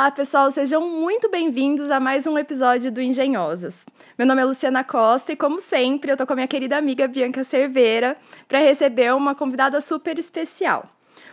[0.00, 3.84] Olá, pessoal, sejam muito bem-vindos a mais um episódio do Engenhosas.
[4.16, 7.06] Meu nome é Luciana Costa e, como sempre, eu tô com a minha querida amiga
[7.06, 8.16] Bianca Cerveira
[8.48, 10.88] para receber uma convidada super especial.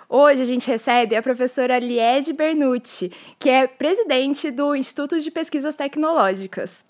[0.09, 3.09] Hoje a gente recebe a professora Liede Bernucci,
[3.39, 6.85] que é presidente do Instituto de Pesquisas Tecnológicas.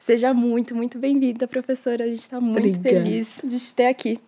[0.00, 2.02] Seja muito, muito bem-vinda, professora.
[2.02, 3.04] A gente está muito Obrigada.
[3.04, 4.20] feliz de te ter aqui.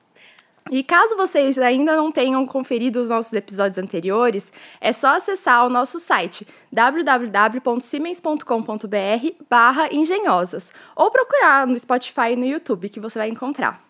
[0.71, 5.69] E caso vocês ainda não tenham conferido os nossos episódios anteriores, é só acessar o
[5.69, 13.29] nosso site www.siemens.com.br barra engenhosas ou procurar no Spotify e no YouTube que você vai
[13.29, 13.83] encontrar.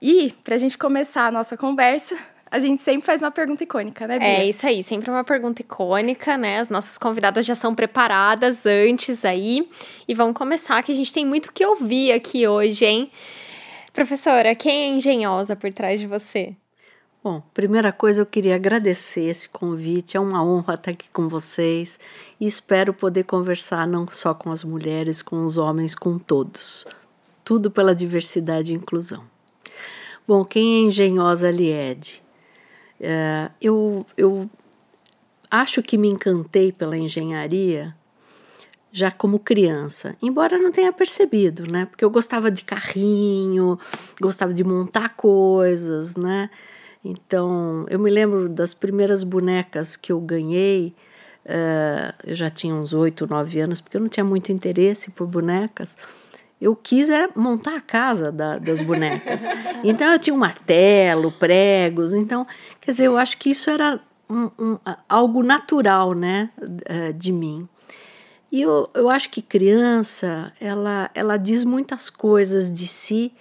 [0.00, 2.16] E, para a gente começar a nossa conversa,
[2.50, 4.28] a gente sempre faz uma pergunta icônica, né, Bia?
[4.28, 6.60] É isso aí, sempre uma pergunta icônica, né?
[6.60, 9.68] As nossas convidadas já são preparadas antes aí.
[10.06, 13.10] E vamos começar, que a gente tem muito que ouvir aqui hoje, hein?
[13.94, 16.56] Professora, quem é engenhosa por trás de você?
[17.22, 22.00] Bom, primeira coisa eu queria agradecer esse convite, é uma honra estar aqui com vocês
[22.40, 26.84] e espero poder conversar não só com as mulheres, com os homens, com todos.
[27.44, 29.22] Tudo pela diversidade e inclusão.
[30.26, 32.20] Bom, quem é engenhosa Lied?
[33.00, 34.50] É, eu, eu
[35.48, 37.94] acho que me encantei pela engenharia
[38.94, 41.84] já como criança, embora não tenha percebido, né?
[41.86, 43.76] Porque eu gostava de carrinho,
[44.20, 46.48] gostava de montar coisas, né?
[47.04, 50.94] Então, eu me lembro das primeiras bonecas que eu ganhei,
[51.44, 55.26] uh, eu já tinha uns oito, nove anos, porque eu não tinha muito interesse por
[55.26, 55.96] bonecas.
[56.60, 59.42] Eu quis era montar a casa da, das bonecas.
[59.82, 62.14] Então, eu tinha um martelo, pregos.
[62.14, 62.46] Então,
[62.80, 64.00] quer dizer, eu acho que isso era
[64.30, 64.78] um, um,
[65.08, 67.68] algo natural, né, uh, de mim.
[68.54, 73.32] E eu, eu acho que criança, ela, ela diz muitas coisas de si,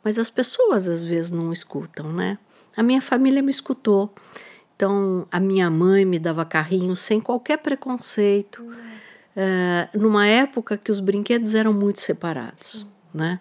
[0.00, 2.38] mas as pessoas às vezes não escutam, né?
[2.76, 4.14] A minha família me escutou.
[4.76, 8.64] Então, a minha mãe me dava carrinho sem qualquer preconceito,
[9.36, 13.40] é, numa época que os brinquedos eram muito separados, né?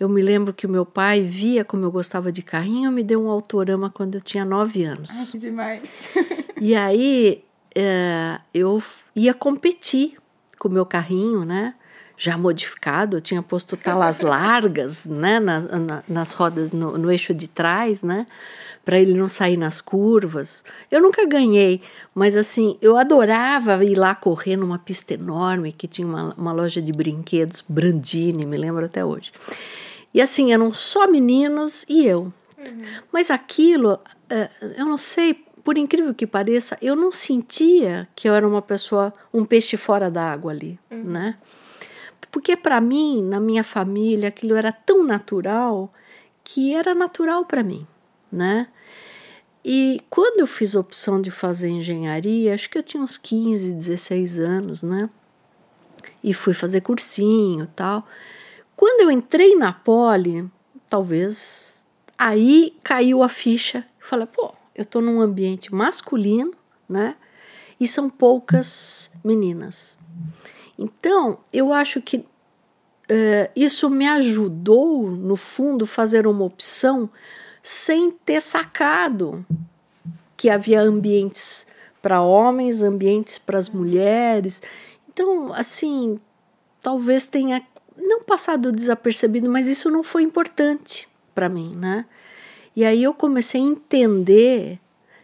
[0.00, 3.22] Eu me lembro que o meu pai via como eu gostava de carrinho, me deu
[3.22, 5.10] um autorama quando eu tinha nove anos.
[5.10, 5.82] Ai, que demais!
[6.58, 8.82] e aí é, eu
[9.14, 10.16] ia competir
[10.58, 11.74] com o meu carrinho, né?
[12.18, 15.38] Já modificado, eu tinha posto talas largas, né?
[15.38, 18.26] Nas, na, nas rodas, no, no eixo de trás, né?
[18.84, 20.64] Para ele não sair nas curvas.
[20.90, 21.82] Eu nunca ganhei,
[22.14, 26.80] mas assim, eu adorava ir lá correr numa pista enorme que tinha uma, uma loja
[26.80, 29.32] de brinquedos, Brandini, me lembro até hoje.
[30.14, 32.32] E assim, eram só meninos e eu.
[32.58, 32.82] Uhum.
[33.12, 33.98] Mas aquilo,
[34.30, 38.62] eh, eu não sei por incrível que pareça, eu não sentia que eu era uma
[38.62, 41.02] pessoa, um peixe fora d'água ali, uhum.
[41.02, 41.36] né?
[42.30, 45.92] Porque para mim, na minha família, aquilo era tão natural
[46.44, 47.84] que era natural para mim,
[48.30, 48.68] né?
[49.64, 53.72] E quando eu fiz a opção de fazer engenharia, acho que eu tinha uns 15,
[53.72, 55.10] 16 anos, né?
[56.22, 58.06] E fui fazer cursinho tal.
[58.76, 60.48] Quando eu entrei na Poli,
[60.88, 61.84] talvez
[62.16, 63.84] aí caiu a ficha.
[63.98, 66.52] Falei, pô, eu estou num ambiente masculino,
[66.86, 67.16] né?
[67.80, 69.98] E são poucas meninas.
[70.78, 77.08] Então, eu acho que uh, isso me ajudou, no fundo, fazer uma opção
[77.62, 79.44] sem ter sacado
[80.36, 81.66] que havia ambientes
[82.02, 84.62] para homens, ambientes para as mulheres.
[85.08, 86.20] Então, assim,
[86.82, 87.66] talvez tenha
[87.96, 92.04] não passado desapercebido, mas isso não foi importante para mim, né?
[92.76, 94.78] E aí eu comecei a entender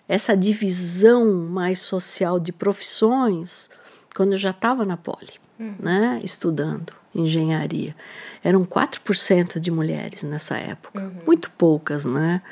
[0.09, 3.71] essa divisão mais social de profissões
[4.17, 5.75] quando eu já estava na Poli, hum.
[5.79, 7.95] né, estudando engenharia.
[8.43, 11.13] Eram 4% de mulheres nessa época, uhum.
[11.27, 12.43] muito poucas, né?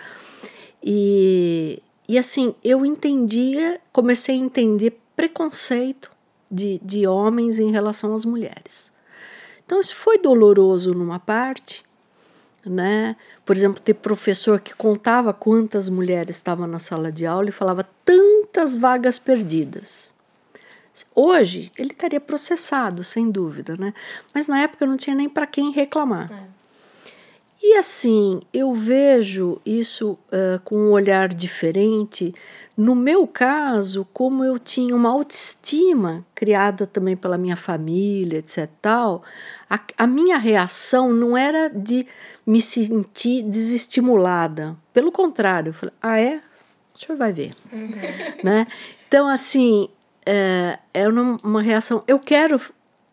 [0.82, 6.10] E, e assim, eu entendia, comecei a entender preconceito
[6.50, 8.92] de, de homens em relação às mulheres.
[9.64, 11.84] Então, isso foi doloroso numa parte,
[12.64, 13.16] né?
[13.44, 17.86] Por exemplo, ter professor que contava quantas mulheres estavam na sala de aula e falava
[18.04, 20.14] tantas vagas perdidas.
[21.14, 23.94] Hoje ele estaria processado, sem dúvida, né?
[24.34, 26.30] Mas na época não tinha nem para quem reclamar.
[26.30, 26.60] É.
[27.62, 32.34] E assim, eu vejo isso uh, com um olhar diferente.
[32.74, 38.66] No meu caso, como eu tinha uma autoestima criada também pela minha família, etc.
[38.80, 39.22] Tal,
[39.68, 42.06] a, a minha reação não era de
[42.46, 44.76] me sentir desestimulada.
[44.92, 46.40] Pelo contrário, eu falei: ah, é?
[46.94, 47.54] O senhor vai ver.
[47.72, 47.90] Uhum.
[48.42, 48.66] Né?
[49.08, 49.88] Então, assim,
[50.24, 52.02] é, é uma reação.
[52.06, 52.60] Eu quero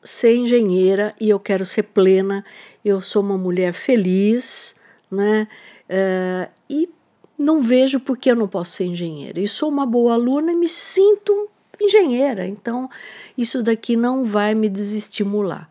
[0.03, 2.43] ser engenheira e eu quero ser plena.
[2.83, 4.75] Eu sou uma mulher feliz,
[5.11, 5.47] né?
[5.89, 6.89] É, e
[7.37, 9.39] não vejo por que eu não posso ser engenheira.
[9.39, 11.49] E sou uma boa aluna e me sinto
[11.79, 12.89] engenheira, então
[13.37, 15.69] isso daqui não vai me desestimular.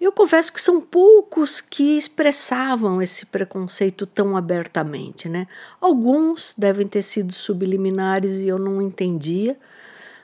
[0.00, 5.48] Eu confesso que são poucos que expressavam esse preconceito tão abertamente, né?
[5.80, 9.58] Alguns devem ter sido subliminares e eu não entendia,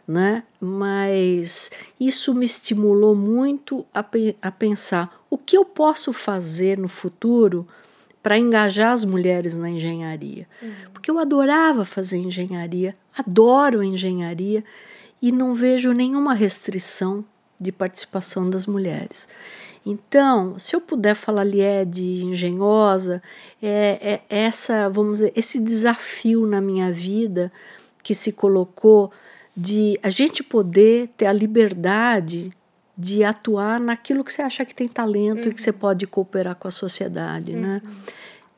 [0.06, 0.44] né?
[0.60, 4.04] Mas isso me estimulou muito a,
[4.42, 7.66] a pensar o que eu posso fazer no futuro
[8.22, 10.46] para engajar as mulheres na engenharia.
[10.62, 10.72] Uhum.
[10.92, 14.64] Porque eu adorava fazer engenharia, adoro engenharia
[15.20, 17.24] e não vejo nenhuma restrição
[17.60, 19.28] de participação das mulheres.
[19.86, 23.22] Então, se eu puder falar ali é de engenhosa,
[23.62, 27.52] é, é essa, vamos dizer, esse desafio na minha vida
[28.02, 29.12] que se colocou
[29.56, 32.52] de a gente poder ter a liberdade
[32.96, 35.50] de atuar naquilo que você acha que tem talento uhum.
[35.50, 35.78] e que você uhum.
[35.78, 37.82] pode cooperar com a sociedade, né?
[37.84, 37.90] uhum.
[37.90, 38.04] né?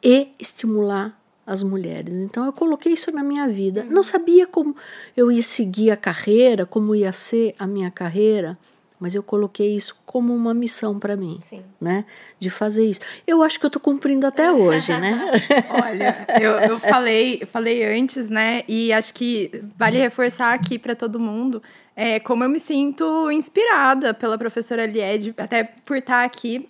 [0.02, 2.14] E estimular as mulheres.
[2.14, 3.82] Então eu coloquei isso na minha vida.
[3.82, 3.90] Uhum.
[3.90, 4.76] Não sabia como
[5.16, 8.58] eu ia seguir a carreira, como ia ser a minha carreira,
[8.98, 11.62] mas eu coloquei isso como uma missão para mim, Sim.
[11.80, 12.04] né?
[12.38, 13.00] De fazer isso.
[13.26, 15.30] Eu acho que eu tô cumprindo até hoje, né?
[15.70, 18.62] Olha, eu, eu falei, falei antes, né?
[18.66, 21.62] E acho que vale reforçar aqui para todo mundo
[21.96, 26.66] é, como eu me sinto inspirada pela professora Lied, até por estar aqui.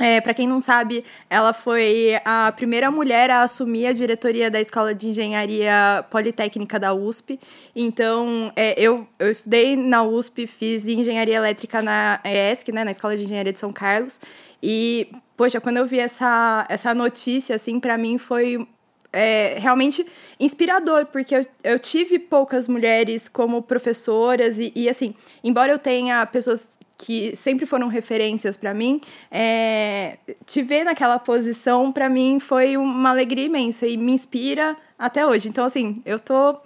[0.00, 4.60] É, para quem não sabe, ela foi a primeira mulher a assumir a diretoria da
[4.60, 7.40] Escola de Engenharia Politécnica da USP.
[7.74, 13.16] Então, é, eu, eu estudei na USP, fiz engenharia elétrica na ESC, né, na Escola
[13.16, 14.20] de Engenharia de São Carlos.
[14.62, 18.66] E, poxa, quando eu vi essa, essa notícia, assim, para mim foi
[19.12, 20.06] é, realmente
[20.40, 25.14] inspirador, porque eu, eu tive poucas mulheres como professoras e, e assim,
[25.44, 31.90] embora eu tenha pessoas que sempre foram referências para mim, é, te ver naquela posição,
[31.90, 35.48] para mim, foi uma alegria imensa e me inspira até hoje.
[35.48, 36.56] Então, assim, eu tô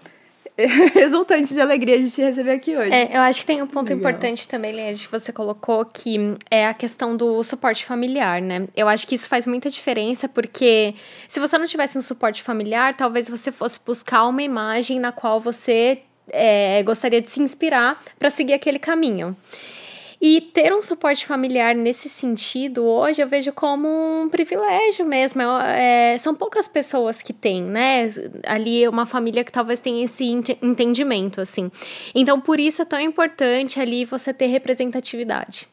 [0.95, 2.93] resultante de alegria de te receber aqui hoje.
[2.93, 3.99] É, eu acho que tem um ponto Legal.
[3.99, 8.67] importante também, Lied, que você colocou, que é a questão do suporte familiar, né?
[8.75, 10.95] Eu acho que isso faz muita diferença, porque
[11.29, 15.41] se você não tivesse um suporte familiar, talvez você fosse buscar uma imagem na qual
[15.41, 19.37] você é, gostaria de se inspirar para seguir aquele caminho.
[20.21, 23.87] E ter um suporte familiar nesse sentido, hoje eu vejo como
[24.23, 25.43] um privilégio mesmo.
[25.43, 28.09] É, são poucas pessoas que têm, né?
[28.47, 30.25] Ali uma família que talvez tenha esse
[30.63, 31.71] entendimento, assim.
[32.15, 35.69] Então, por isso é tão importante ali você ter representatividade.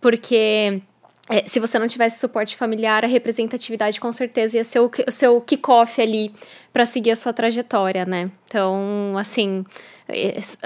[0.00, 0.80] Porque
[1.28, 5.10] é, se você não tivesse suporte familiar, a representatividade com certeza ia ser o, o
[5.10, 6.30] seu kickoff ali
[6.72, 8.30] para seguir a sua trajetória, né?
[8.46, 9.93] Então, assim, é,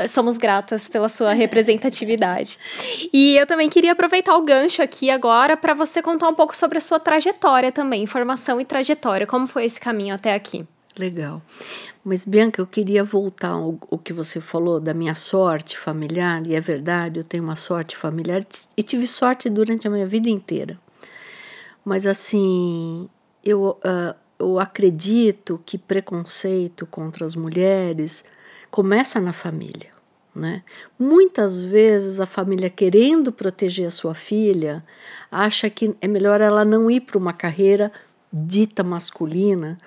[0.08, 2.58] somos gratas pela sua representatividade.
[3.12, 6.79] E eu também queria aproveitar o gancho aqui agora para você contar um pouco sobre
[6.79, 9.26] a sua trajetória também, formação e trajetória.
[9.26, 10.67] Como foi esse caminho até aqui?
[10.99, 11.40] Legal.
[12.05, 16.55] Mas, Bianca, eu queria voltar ao, ao que você falou da minha sorte familiar, e
[16.55, 18.40] é verdade, eu tenho uma sorte familiar
[18.76, 20.79] e tive sorte durante a minha vida inteira.
[21.85, 23.08] Mas, assim,
[23.44, 28.25] eu, uh, eu acredito que preconceito contra as mulheres
[28.70, 29.91] começa na família.
[30.35, 30.62] Né?
[30.99, 34.85] Muitas vezes a família, querendo proteger a sua filha,
[35.31, 37.91] acha que é melhor ela não ir para uma carreira
[38.32, 39.79] dita masculina,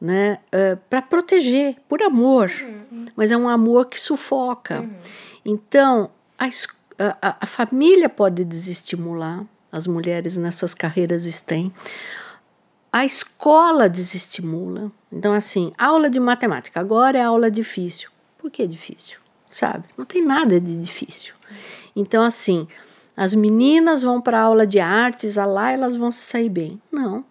[0.00, 3.06] né, uh, eh, para proteger, por amor, uhum.
[3.16, 4.80] mas é um amor que sufoca.
[4.80, 4.94] Uhum.
[5.44, 6.46] Então, a,
[7.20, 11.72] a, a, família pode desestimular as mulheres nessas carreiras STEM.
[12.92, 14.90] A escola desestimula.
[15.12, 18.08] Então, assim, aula de matemática, agora é aula difícil.
[18.48, 19.18] Por que difícil?
[19.50, 19.84] Sabe?
[19.94, 21.34] Não tem nada de difícil.
[21.94, 22.66] Então, assim,
[23.14, 26.80] as meninas vão para aula de artes, lá elas vão se sair bem.
[26.90, 27.26] Não,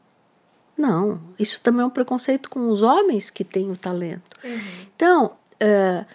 [0.78, 4.30] não, isso também é um preconceito com os homens que têm o talento.
[4.44, 4.60] Uhum.
[4.96, 5.26] Então,
[5.60, 6.06] uh,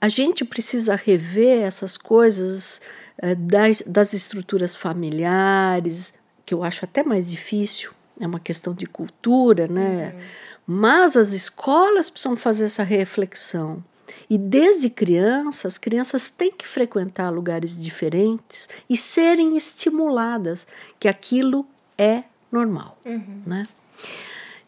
[0.00, 2.80] a gente precisa rever essas coisas
[3.22, 6.14] uh, das, das estruturas familiares,
[6.46, 10.14] que eu acho até mais difícil, é uma questão de cultura, né?
[10.14, 10.20] Uhum.
[10.66, 13.84] Mas as escolas precisam fazer essa reflexão.
[14.28, 20.66] E desde crianças, as crianças têm que frequentar lugares diferentes e serem estimuladas
[20.98, 23.42] que aquilo é normal, uhum.
[23.46, 23.62] né?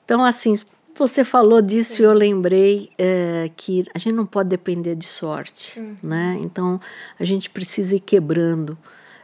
[0.05, 0.55] Então, assim,
[0.97, 2.03] você falou disso Sim.
[2.03, 5.97] e eu lembrei é, que a gente não pode depender de sorte, uhum.
[6.03, 6.39] né?
[6.43, 6.81] Então,
[7.19, 8.77] a gente precisa ir quebrando,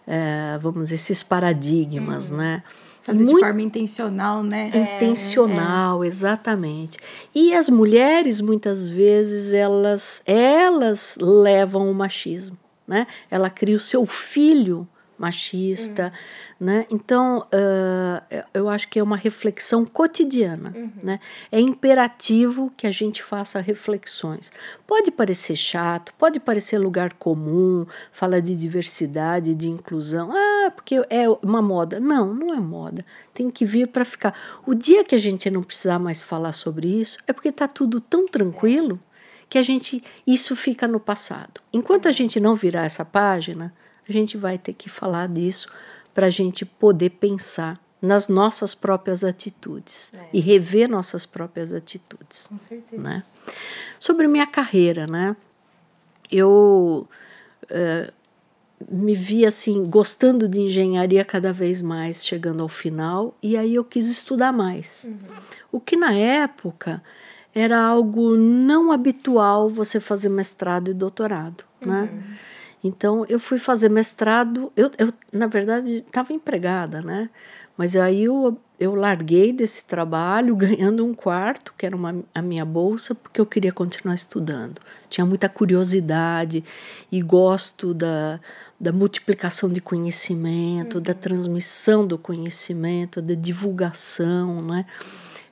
[0.06, 2.36] é, vamos dizer, esses paradigmas, uhum.
[2.36, 2.62] né?
[3.06, 4.72] Fazer Muito de forma intencional, né?
[4.74, 6.08] Intencional, é, é.
[6.08, 6.98] exatamente.
[7.32, 13.06] E as mulheres, muitas vezes, elas, elas levam o machismo, né?
[13.30, 16.12] Ela cria o seu filho machista,
[16.58, 16.86] né?
[16.90, 21.20] Então, uh, eu acho que é uma reflexão cotidiana, né?
[21.52, 24.50] É imperativo que a gente faça reflexões.
[24.86, 31.28] Pode parecer chato, pode parecer lugar comum, fala de diversidade, de inclusão, ah, porque é
[31.42, 32.00] uma moda.
[32.00, 33.04] Não, não é moda.
[33.34, 34.34] Tem que vir para ficar.
[34.66, 38.00] O dia que a gente não precisar mais falar sobre isso, é porque está tudo
[38.00, 38.98] tão tranquilo
[39.48, 41.60] que a gente isso fica no passado.
[41.72, 43.74] Enquanto a gente não virar essa página,
[44.08, 45.68] a gente vai ter que falar disso
[46.16, 50.28] para a gente poder pensar nas nossas próprias atitudes é.
[50.32, 52.46] e rever nossas próprias atitudes.
[52.46, 53.02] Com certeza.
[53.02, 53.22] Né?
[54.00, 55.36] Sobre minha carreira, né?
[56.32, 57.06] Eu
[57.64, 58.12] uh,
[58.90, 63.84] me vi assim gostando de engenharia cada vez mais, chegando ao final, e aí eu
[63.84, 65.04] quis estudar mais.
[65.04, 65.18] Uhum.
[65.70, 67.02] O que na época
[67.54, 72.08] era algo não habitual você fazer mestrado e doutorado, né?
[72.10, 72.16] uhum.
[72.16, 72.38] né?
[72.86, 77.28] Então eu fui fazer mestrado, eu, eu na verdade estava empregada, né?
[77.76, 82.64] Mas aí eu, eu larguei desse trabalho ganhando um quarto, que era uma, a minha
[82.64, 84.80] bolsa, porque eu queria continuar estudando.
[85.08, 86.64] Tinha muita curiosidade
[87.12, 88.40] e gosto da,
[88.80, 91.02] da multiplicação de conhecimento, uhum.
[91.02, 94.86] da transmissão do conhecimento, da divulgação, né?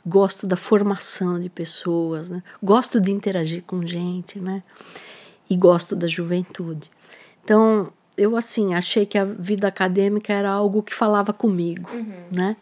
[0.07, 2.43] Gosto da formação de pessoas, né?
[2.63, 4.63] Gosto de interagir com gente, né?
[5.49, 6.91] E gosto da juventude.
[7.45, 12.25] Então, eu assim, achei que a vida acadêmica era algo que falava comigo, uhum.
[12.33, 12.57] né?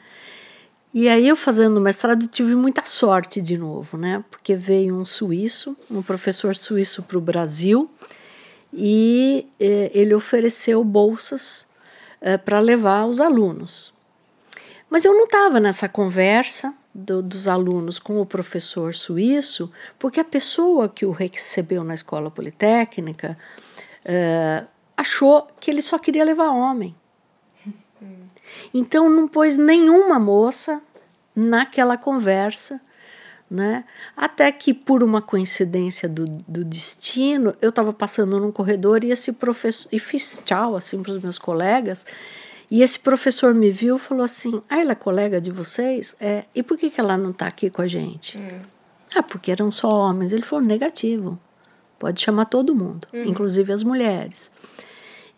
[0.94, 4.22] E aí eu fazendo mestrado tive muita sorte de novo, né?
[4.30, 7.90] Porque veio um suíço, um professor suíço para o Brasil
[8.72, 11.66] e eh, ele ofereceu bolsas
[12.20, 13.94] eh, para levar os alunos.
[14.90, 20.24] Mas eu não estava nessa conversa do, dos alunos com o professor suíço, porque a
[20.24, 23.38] pessoa que o recebeu na escola politécnica
[24.04, 26.94] uh, achou que ele só queria levar homem.
[28.72, 30.82] Então não pôs nenhuma moça
[31.34, 32.80] naquela conversa,
[33.50, 33.84] né?
[34.16, 39.32] Até que por uma coincidência do, do destino, eu estava passando num corredor e esse
[39.32, 42.06] professor e fiz tchau assim para os meus colegas.
[42.70, 46.16] E esse professor me viu e falou assim: Ah, ela é colega de vocês?
[46.18, 48.38] É, e por que, que ela não está aqui com a gente?
[48.38, 48.60] Hum.
[49.14, 50.32] Ah, porque eram só homens.
[50.32, 51.38] Ele falou: negativo.
[52.02, 53.22] Pode chamar todo mundo, uhum.
[53.22, 54.50] inclusive as mulheres.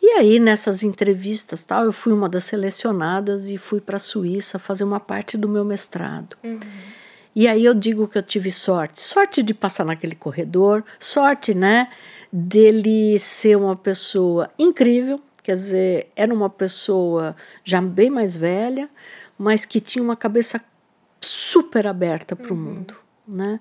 [0.00, 4.58] E aí, nessas entrevistas, tal, eu fui uma das selecionadas e fui para a Suíça
[4.58, 6.38] fazer uma parte do meu mestrado.
[6.42, 6.58] Uhum.
[7.36, 11.90] E aí eu digo que eu tive sorte, sorte de passar naquele corredor, sorte, né,
[12.32, 18.88] dele ser uma pessoa incrível, quer dizer, era uma pessoa já bem mais velha,
[19.36, 20.64] mas que tinha uma cabeça
[21.20, 22.62] super aberta para o uhum.
[22.62, 22.94] mundo,
[23.28, 23.60] né?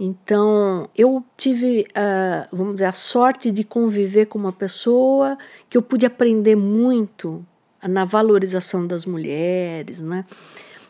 [0.00, 5.36] Então, eu tive, uh, vamos dizer, a sorte de conviver com uma pessoa
[5.68, 7.44] que eu pude aprender muito
[7.82, 10.24] na valorização das mulheres, né?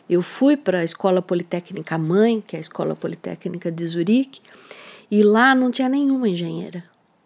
[0.07, 4.41] Eu fui para a Escola Politécnica Mãe, que é a Escola Politécnica de Zurique,
[5.09, 6.83] e lá não tinha nenhuma engenheira.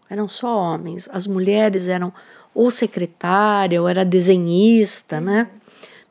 [0.10, 1.10] Eram só homens.
[1.12, 2.14] As mulheres eram
[2.54, 5.50] ou secretária ou era desenhista, né?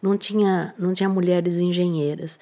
[0.02, 2.38] Não tinha, não tinha mulheres engenheiras.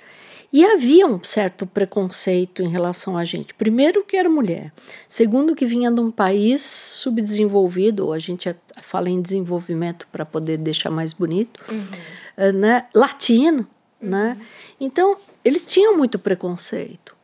[0.53, 3.55] E havia um certo preconceito em relação a gente.
[3.55, 4.73] Primeiro, que era mulher.
[5.09, 10.57] Segundo, que vinha de um país subdesenvolvido, ou a gente fala em desenvolvimento para poder
[10.57, 12.53] deixar mais bonito, uhum.
[12.53, 12.87] né?
[12.95, 13.67] latino.
[14.01, 14.07] Né?
[14.07, 14.11] Uhum.
[14.11, 14.33] Né?
[14.81, 17.15] Então, eles tinham muito preconceito.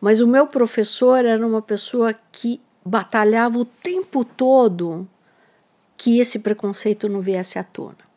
[0.00, 5.08] Mas o meu professor era uma pessoa que batalhava o tempo todo
[5.96, 8.11] que esse preconceito não viesse à tona.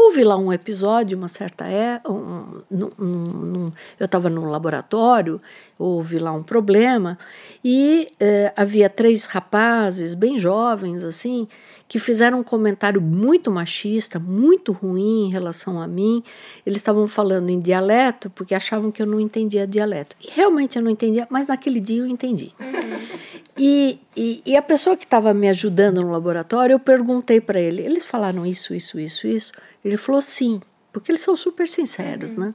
[0.00, 3.66] Houve lá um episódio, uma certa é, um, um, um,
[3.98, 5.42] eu estava num laboratório,
[5.76, 7.18] houve lá um problema
[7.64, 11.48] e eh, havia três rapazes bem jovens assim
[11.88, 16.22] que fizeram um comentário muito machista, muito ruim em relação a mim.
[16.64, 20.14] Eles estavam falando em dialeto porque achavam que eu não entendia dialeto.
[20.22, 22.52] E realmente eu não entendia, mas naquele dia eu entendi.
[22.60, 22.98] Uhum.
[23.58, 27.82] E, e, e, a pessoa que estava me ajudando no laboratório, eu perguntei para ele:
[27.82, 29.52] eles falaram isso, isso, isso, isso?
[29.84, 30.60] Ele falou sim,
[30.92, 32.46] porque eles são super sinceros, uhum.
[32.46, 32.54] né?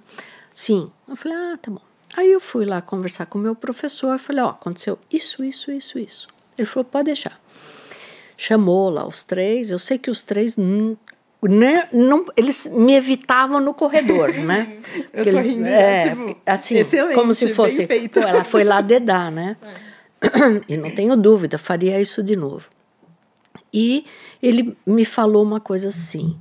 [0.53, 0.91] Sim.
[1.07, 1.81] Eu falei, ah, tá bom.
[2.15, 5.71] Aí eu fui lá conversar com o meu professor, falei, ó, oh, aconteceu isso, isso,
[5.71, 6.27] isso, isso.
[6.57, 7.41] Ele falou, pode deixar.
[8.37, 10.55] Chamou lá os três, eu sei que os três
[11.49, 14.77] né, não, eles me evitavam no corredor, né?
[15.11, 19.31] eu tô eles, rindo, é, tipo, assim, como se fosse, pô, ela foi lá dedar,
[19.31, 19.57] né?
[20.23, 20.73] É.
[20.73, 22.69] E não tenho dúvida, faria isso de novo.
[23.73, 24.05] E
[24.41, 26.39] ele me falou uma coisa assim: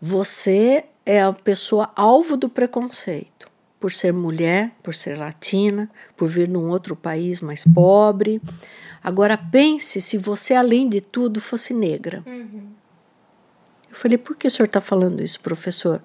[0.00, 6.48] você é a pessoa alvo do preconceito, por ser mulher, por ser latina, por vir
[6.48, 8.40] num outro país mais pobre.
[9.02, 12.22] Agora pense se você, além de tudo, fosse negra.
[12.26, 12.79] Uhum.
[14.00, 16.02] Falei, por que o senhor está falando isso, professor?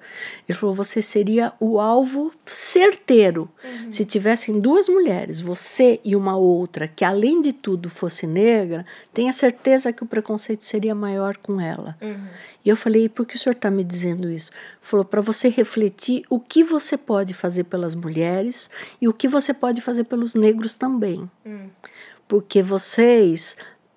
[0.47, 3.49] Ele falou, você seria o alvo certeiro.
[3.63, 3.91] Uhum.
[3.91, 9.31] Se tivessem duas mulheres, você e uma outra, que além de tudo fosse negra, tenha
[9.31, 11.97] certeza que o preconceito seria maior com ela.
[12.01, 12.27] Uhum.
[12.65, 14.51] E eu falei, por que o senhor está me dizendo isso?
[14.51, 18.69] Ele falou, para você refletir o que você pode fazer pelas mulheres
[19.01, 21.29] e o que você pode fazer pelos negros também.
[21.45, 21.69] Uhum.
[22.27, 23.55] Porque vocês,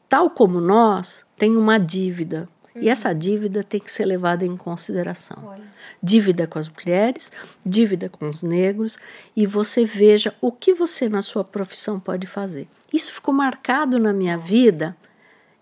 [0.08, 2.84] tal como nós, têm uma dívida Uhum.
[2.84, 5.44] E essa dívida tem que ser levada em consideração.
[5.44, 5.64] Olha.
[6.02, 7.32] Dívida com as mulheres,
[7.64, 8.98] dívida com os negros,
[9.36, 12.68] e você veja o que você na sua profissão pode fazer.
[12.92, 14.96] Isso ficou marcado na minha vida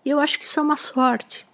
[0.05, 1.46] e eu acho que isso é uma sorte.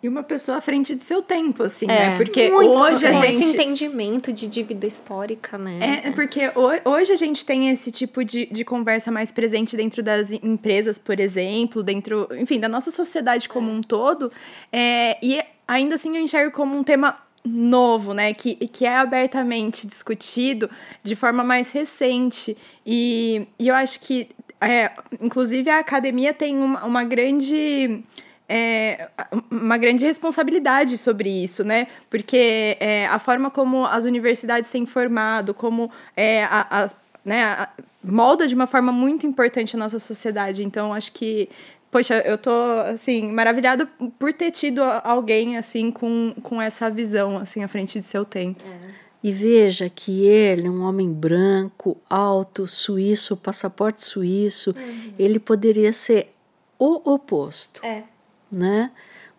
[0.00, 2.16] E uma pessoa à frente de seu tempo, assim, é, né?
[2.16, 3.34] Porque hoje a gente.
[3.34, 6.02] esse entendimento de dívida histórica, né?
[6.04, 6.52] É, porque
[6.84, 11.18] hoje a gente tem esse tipo de, de conversa mais presente dentro das empresas, por
[11.18, 14.30] exemplo, dentro, enfim, da nossa sociedade como um todo.
[14.72, 18.32] É, e ainda assim eu enxergo como um tema novo, né?
[18.32, 20.70] Que, que é abertamente discutido
[21.02, 22.56] de forma mais recente.
[22.86, 24.28] E, e eu acho que,
[24.60, 28.04] é, inclusive, a academia tem uma, uma grande
[28.48, 29.08] é,
[29.50, 31.86] uma grande responsabilidade sobre isso, né?
[32.08, 36.90] Porque é, a forma como as universidades têm formado, como é, a, a,
[37.24, 37.68] né, a,
[38.02, 40.64] molda de uma forma muito importante a nossa sociedade.
[40.64, 41.50] Então, acho que,
[41.90, 42.50] poxa, eu tô,
[42.86, 43.86] assim, maravilhado
[44.18, 48.64] por ter tido alguém, assim, com, com essa visão, assim, à frente de seu tempo.
[48.64, 49.08] É.
[49.22, 55.12] E veja que ele, um homem branco, alto, suíço, passaporte suíço, uhum.
[55.18, 56.32] ele poderia ser
[56.78, 57.84] o oposto.
[57.84, 58.04] É
[58.50, 58.90] né?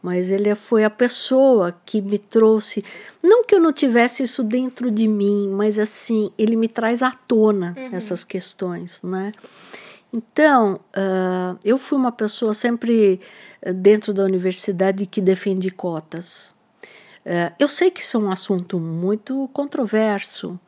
[0.02, 2.84] Mas ele foi a pessoa que me trouxe,
[3.22, 7.12] não que eu não tivesse isso dentro de mim, mas assim, ele me traz à
[7.12, 7.90] tona uhum.
[7.92, 9.32] essas questões, né?
[10.12, 13.20] Então, uh, eu fui uma pessoa sempre
[13.62, 16.56] eh, dentro da universidade que defende cotas.
[17.26, 20.60] Uh, eu sei que isso é um assunto muito controverso,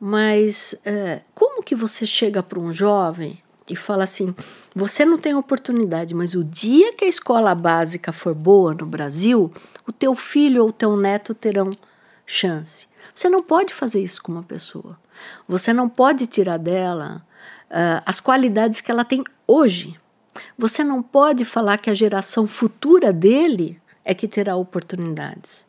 [0.00, 3.38] mas uh, como que você chega para um jovem
[3.70, 4.34] e fala assim:
[4.74, 9.50] você não tem oportunidade, mas o dia que a escola básica for boa no Brasil,
[9.86, 11.70] o teu filho ou o teu neto terão
[12.26, 12.88] chance.
[13.14, 14.98] Você não pode fazer isso com uma pessoa.
[15.48, 17.24] Você não pode tirar dela
[17.70, 19.98] uh, as qualidades que ela tem hoje.
[20.56, 25.66] Você não pode falar que a geração futura dele é que terá oportunidades.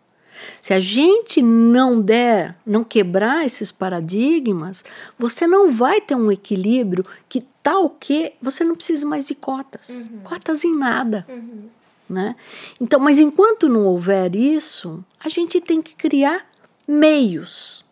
[0.61, 4.83] Se a gente não der, não quebrar esses paradigmas,
[5.17, 9.89] você não vai ter um equilíbrio que tal que você não precisa mais de cotas.
[9.89, 10.19] Uhum.
[10.23, 11.25] Cotas em nada.
[11.29, 11.69] Uhum.
[12.09, 12.35] Né?
[12.79, 16.45] Então, mas enquanto não houver isso, a gente tem que criar
[16.87, 17.85] meios.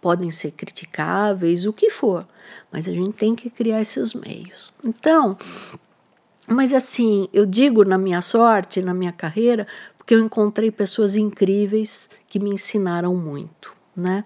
[0.00, 2.26] Podem ser criticáveis, o que for,
[2.70, 4.72] mas a gente tem que criar esses meios.
[4.84, 5.36] Então,
[6.46, 9.66] mas assim, eu digo na minha sorte, na minha carreira,
[10.08, 14.24] porque eu encontrei pessoas incríveis que me ensinaram muito, né?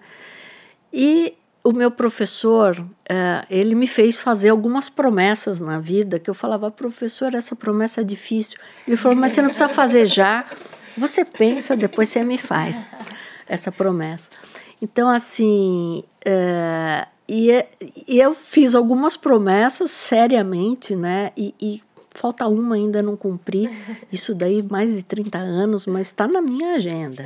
[0.92, 6.35] E o meu professor, uh, ele me fez fazer algumas promessas na vida que eu
[6.35, 8.61] falava, professor, essa promessa é difícil.
[8.87, 10.47] Ele falou, mas você não precisa fazer já.
[10.97, 12.87] Você pensa, depois você me faz
[13.49, 14.31] essa promessa.
[14.81, 17.51] Então, assim, uh, e,
[18.07, 21.33] e, eu fiz algumas promessas seriamente, né?
[21.37, 21.83] E, e
[22.14, 23.68] falta uma ainda não cumpri.
[24.12, 27.25] Isso daí mais de 30 anos, mas está na minha agenda.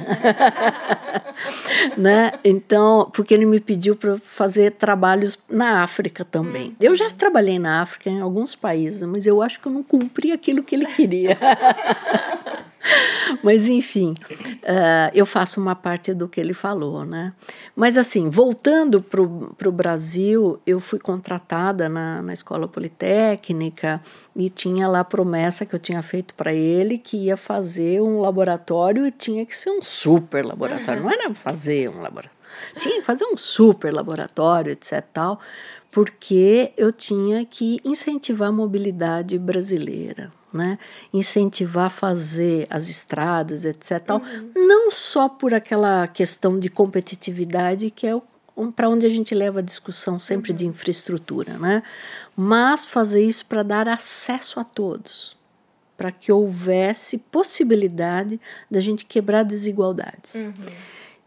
[1.97, 2.33] né?
[2.45, 6.75] Então, porque ele me pediu para fazer trabalhos na África também.
[6.81, 10.33] Eu já trabalhei na África em alguns países, mas eu acho que eu não cumpri
[10.33, 11.37] aquilo que ele queria.
[13.43, 17.33] Mas enfim, uh, eu faço uma parte do que ele falou, né?
[17.75, 24.01] Mas assim, voltando para o Brasil, eu fui contratada na, na escola politécnica
[24.35, 28.21] e tinha lá a promessa que eu tinha feito para ele que ia fazer um
[28.21, 32.37] laboratório e tinha que ser um super laboratório, não era fazer um laboratório,
[32.79, 35.05] tinha que fazer um super laboratório, etc.
[35.13, 35.41] Tal,
[35.91, 40.79] porque eu tinha que incentivar a mobilidade brasileira né?
[41.13, 44.11] incentivar a fazer as estradas, etc.
[44.11, 44.51] Uhum.
[44.67, 48.21] Não só por aquela questão de competitividade, que é
[48.75, 50.57] para onde a gente leva a discussão sempre uhum.
[50.57, 51.83] de infraestrutura, né?
[52.35, 55.37] mas fazer isso para dar acesso a todos,
[55.97, 58.41] para que houvesse possibilidade
[58.71, 60.37] da gente quebrar desigualdades.
[60.37, 60.53] Uhum.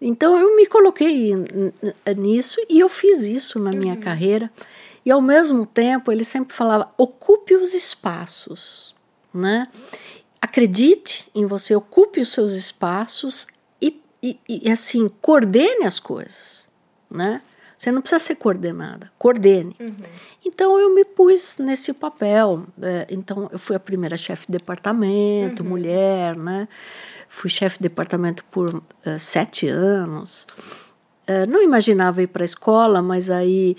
[0.02, 1.36] Então eu me coloquei
[2.18, 4.00] nisso e eu fiz isso na minha uhum.
[4.00, 4.50] carreira.
[5.06, 8.96] E ao mesmo tempo ele sempre falava: ocupe os espaços
[9.34, 9.68] né?
[10.42, 13.48] Acredite em você, ocupe os seus espaços
[13.82, 16.68] e, e, e assim, coordene as coisas,
[17.10, 17.42] né?
[17.78, 19.74] Você não precisa ser coordenada, coordene.
[19.80, 19.96] Uhum.
[20.46, 22.66] Então eu me pus nesse papel.
[22.82, 25.70] É, então eu fui a primeira chefe de departamento, uhum.
[25.70, 26.68] mulher, né?
[27.30, 30.48] fui chefe de departamento por uh, sete anos.
[31.28, 33.78] Uh, não imaginava ir para a escola, mas aí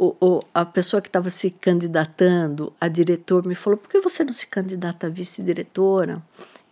[0.00, 4.24] o, o, a pessoa que estava se candidatando a diretor me falou: por que você
[4.24, 6.22] não se candidata a vice-diretora?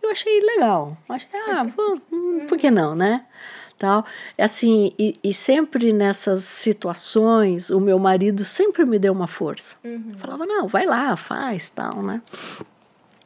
[0.01, 0.97] Eu achei legal.
[1.07, 1.67] Achei, ah,
[2.11, 3.23] hum, por que não, né?
[3.77, 4.03] Tal.
[4.35, 9.77] Assim, e, e, sempre nessas situações, o meu marido sempre me deu uma força.
[9.83, 10.15] Uhum.
[10.17, 12.23] Falava: não, vai lá, faz, tal, né?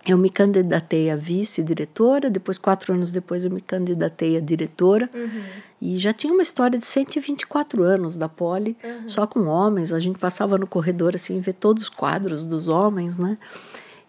[0.06, 5.10] Eu me candidatei a vice-diretora, depois, quatro anos depois, eu me candidatei a diretora.
[5.14, 5.44] Uhum.
[5.82, 9.08] E já tinha uma história de 124 anos da Poli, uhum.
[9.08, 9.94] só com homens.
[9.94, 13.38] A gente passava no corredor assim, ver todos os quadros dos homens, né?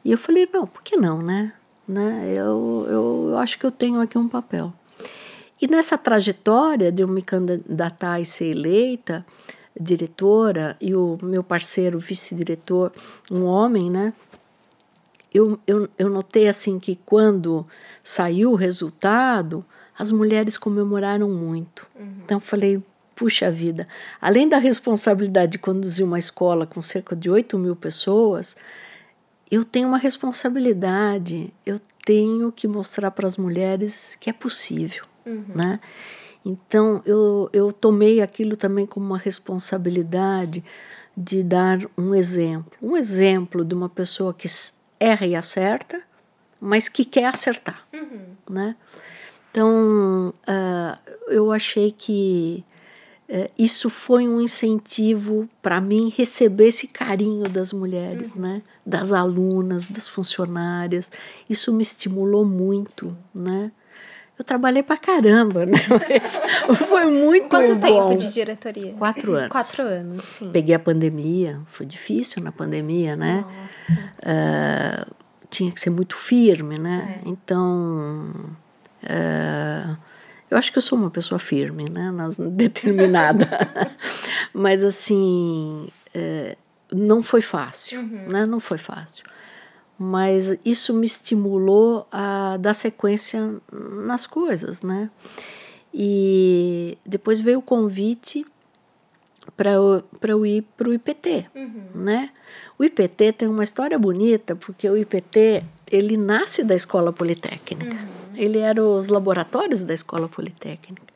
[0.04, 1.52] E eu falei, não, por que não, né?
[1.86, 2.32] né?
[2.36, 4.72] Eu, eu, eu acho que eu tenho aqui um papel.
[5.60, 9.24] E nessa trajetória de eu me candidatar e ser eleita
[9.78, 12.92] diretora, e o meu parceiro vice-diretor,
[13.30, 14.12] um homem, né?
[15.34, 17.66] Eu, eu, eu notei assim que quando
[18.04, 19.64] saiu o resultado,
[19.98, 21.86] as mulheres comemoraram muito.
[21.98, 22.14] Uhum.
[22.24, 22.80] Então eu falei,
[23.16, 23.88] puxa vida,
[24.20, 28.56] além da responsabilidade de conduzir uma escola com cerca de 8 mil pessoas,
[29.50, 35.44] eu tenho uma responsabilidade, eu tenho que mostrar para as mulheres que é possível, uhum.
[35.54, 35.80] né?
[36.44, 40.62] Então eu, eu tomei aquilo também como uma responsabilidade
[41.16, 44.48] de dar um exemplo, um exemplo de uma pessoa que
[45.04, 46.00] erra e acerta,
[46.60, 48.26] mas que quer acertar, uhum.
[48.48, 48.76] né?
[49.50, 52.64] Então, uh, eu achei que
[53.28, 58.42] uh, isso foi um incentivo para mim receber esse carinho das mulheres, uhum.
[58.42, 58.62] né?
[58.84, 61.10] Das alunas, das funcionárias.
[61.48, 63.70] Isso me estimulou muito, né?
[64.36, 65.78] Eu trabalhei pra caramba, né?
[66.08, 66.40] Mas
[66.88, 68.08] foi muito Quanto bom.
[68.08, 68.92] tempo de diretoria?
[68.94, 69.48] Quatro anos.
[69.48, 70.50] Quatro anos, sim.
[70.50, 73.44] Peguei a pandemia, foi difícil na pandemia, né?
[73.44, 75.08] Nossa.
[75.08, 75.14] Uh,
[75.48, 77.20] tinha que ser muito firme, né?
[77.24, 77.28] É.
[77.28, 78.28] Então,
[79.04, 79.96] uh,
[80.50, 82.10] eu acho que eu sou uma pessoa firme, né?
[82.10, 83.48] Nas, determinada.
[84.52, 86.56] Mas, assim, uh,
[86.92, 88.26] não foi fácil, uhum.
[88.28, 88.46] né?
[88.46, 89.24] Não foi fácil
[89.98, 95.10] mas isso me estimulou a dar sequência nas coisas, né?
[95.92, 98.44] E depois veio o convite
[99.56, 101.84] para eu, eu ir para o IPT, uhum.
[101.94, 102.30] né?
[102.78, 107.94] O IPT tem uma história bonita, porque o IPT, ele nasce da Escola Politécnica.
[107.94, 108.36] Uhum.
[108.36, 111.14] Ele era os laboratórios da Escola Politécnica.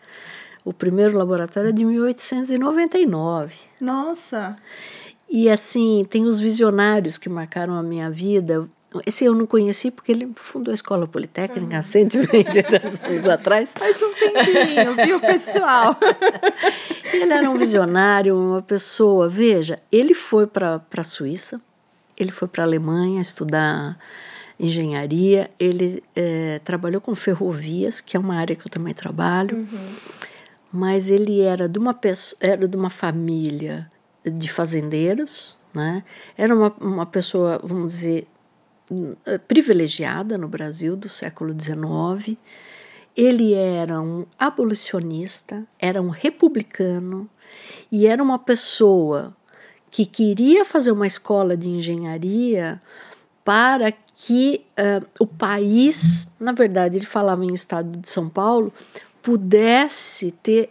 [0.64, 3.56] O primeiro laboratório é de 1899.
[3.80, 4.56] Nossa!
[5.28, 8.68] E assim, tem os visionários que marcaram a minha vida.
[9.06, 12.58] Esse eu não conheci porque ele fundou a Escola Politécnica há 120
[13.04, 13.72] anos atrás.
[13.76, 15.94] Faz um tempinho, viu, pessoal?
[17.12, 19.28] ele era um visionário, uma pessoa.
[19.28, 21.60] Veja, ele foi para a Suíça,
[22.16, 23.98] ele foi para a Alemanha estudar
[24.58, 29.94] engenharia, ele é, trabalhou com ferrovias, que é uma área que eu também trabalho, uhum.
[30.72, 33.88] mas ele era de uma, pessoa, era de uma família
[34.30, 36.02] de fazendeiros, né?
[36.36, 38.26] Era uma, uma pessoa, vamos dizer,
[39.46, 42.36] privilegiada no Brasil do século XIX.
[43.16, 47.28] Ele era um abolicionista, era um republicano
[47.90, 49.36] e era uma pessoa
[49.90, 52.80] que queria fazer uma escola de engenharia
[53.44, 58.72] para que uh, o país, na verdade, ele falava em estado de São Paulo,
[59.22, 60.70] pudesse ter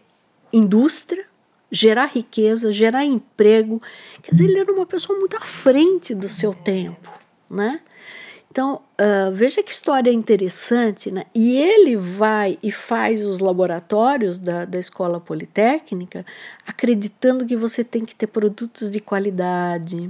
[0.54, 1.26] indústria
[1.71, 3.82] gerar riqueza, gerar emprego.
[4.21, 7.10] Quer dizer, ele era uma pessoa muito à frente do seu tempo,
[7.49, 7.82] né?
[8.49, 11.25] Então, uh, veja que história interessante, né?
[11.36, 16.25] E ele vai e faz os laboratórios da, da escola politécnica
[16.65, 20.10] acreditando que você tem que ter produtos de qualidade,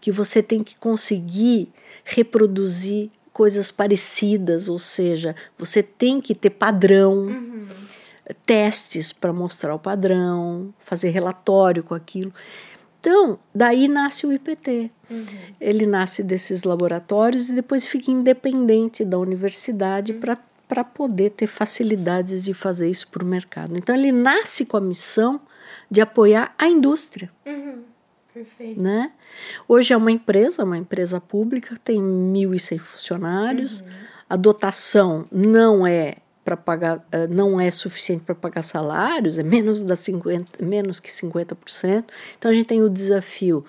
[0.00, 1.68] que você tem que conseguir
[2.02, 7.26] reproduzir coisas parecidas, ou seja, você tem que ter padrão.
[7.26, 7.85] Uhum
[8.44, 12.32] testes para mostrar o padrão, fazer relatório com aquilo.
[13.00, 14.90] Então, daí nasce o IPT.
[15.08, 15.26] Uhum.
[15.60, 20.20] Ele nasce desses laboratórios e depois fica independente da universidade uhum.
[20.66, 23.76] para poder ter facilidades de fazer isso para o mercado.
[23.76, 25.40] Então, ele nasce com a missão
[25.88, 27.30] de apoiar a indústria.
[27.46, 27.84] Uhum.
[28.34, 28.82] Perfeito.
[28.82, 29.12] Né?
[29.68, 33.80] Hoje é uma empresa, uma empresa pública, tem 1.100 funcionários.
[33.80, 33.86] Uhum.
[34.28, 39.82] A dotação não é para pagar eh, não é suficiente para pagar salários, é menos
[39.82, 42.04] da 50, menos que 50%.
[42.38, 43.64] Então a gente tem o desafio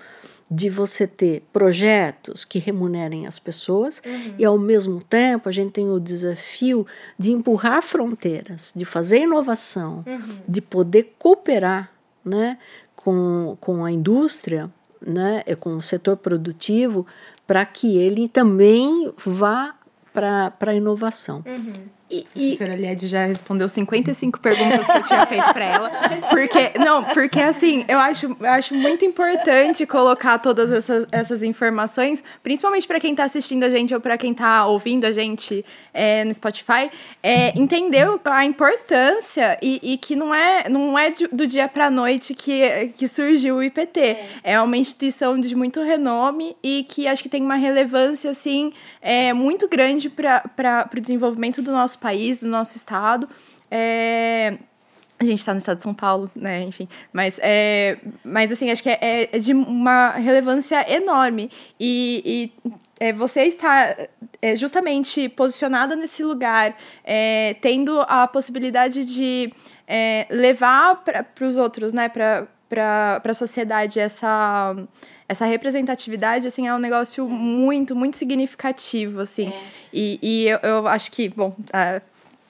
[0.49, 4.35] de você ter projetos que remunerem as pessoas uhum.
[4.37, 6.85] e ao mesmo tempo a gente tem o desafio
[7.17, 10.37] de empurrar fronteiras, de fazer inovação, uhum.
[10.47, 11.91] de poder cooperar,
[12.23, 12.59] né,
[12.95, 17.07] com, com a indústria, né, com o setor produtivo,
[17.47, 19.73] para que ele também vá
[20.13, 21.43] para a inovação.
[21.43, 21.96] Uhum.
[22.09, 25.91] E, a professora Lied já respondeu 55 perguntas que eu tinha feito para ela.
[26.29, 32.23] Porque, não, porque assim, eu acho, eu acho muito importante colocar todas essas, essas informações,
[32.41, 36.23] principalmente para quem está assistindo a gente ou para quem está ouvindo a gente é,
[36.23, 36.89] no Spotify,
[37.21, 42.33] é, entender a importância e, e, que não é, não é do dia para noite
[42.33, 43.99] que, que surgiu o IPT.
[43.99, 44.27] É.
[44.43, 49.33] é uma instituição de muito renome e que acho que tem uma relevância, assim, é,
[49.33, 53.27] muito grande para o desenvolvimento do nosso país, do nosso estado.
[53.69, 54.57] É,
[55.19, 56.61] a gente está no estado de São Paulo, né?
[56.61, 61.49] Enfim, mas, é, mas assim, acho que é, é de uma relevância enorme.
[61.79, 63.95] E, e é, você está
[64.41, 69.51] é, justamente posicionada nesse lugar, é, tendo a possibilidade de
[69.87, 72.09] é, levar para os outros, né?
[72.09, 74.75] Para a sociedade essa
[75.29, 79.49] essa representatividade, assim, é um negócio muito, muito significativo, assim.
[79.49, 79.63] É.
[79.93, 81.55] E, e eu, eu acho que, bom,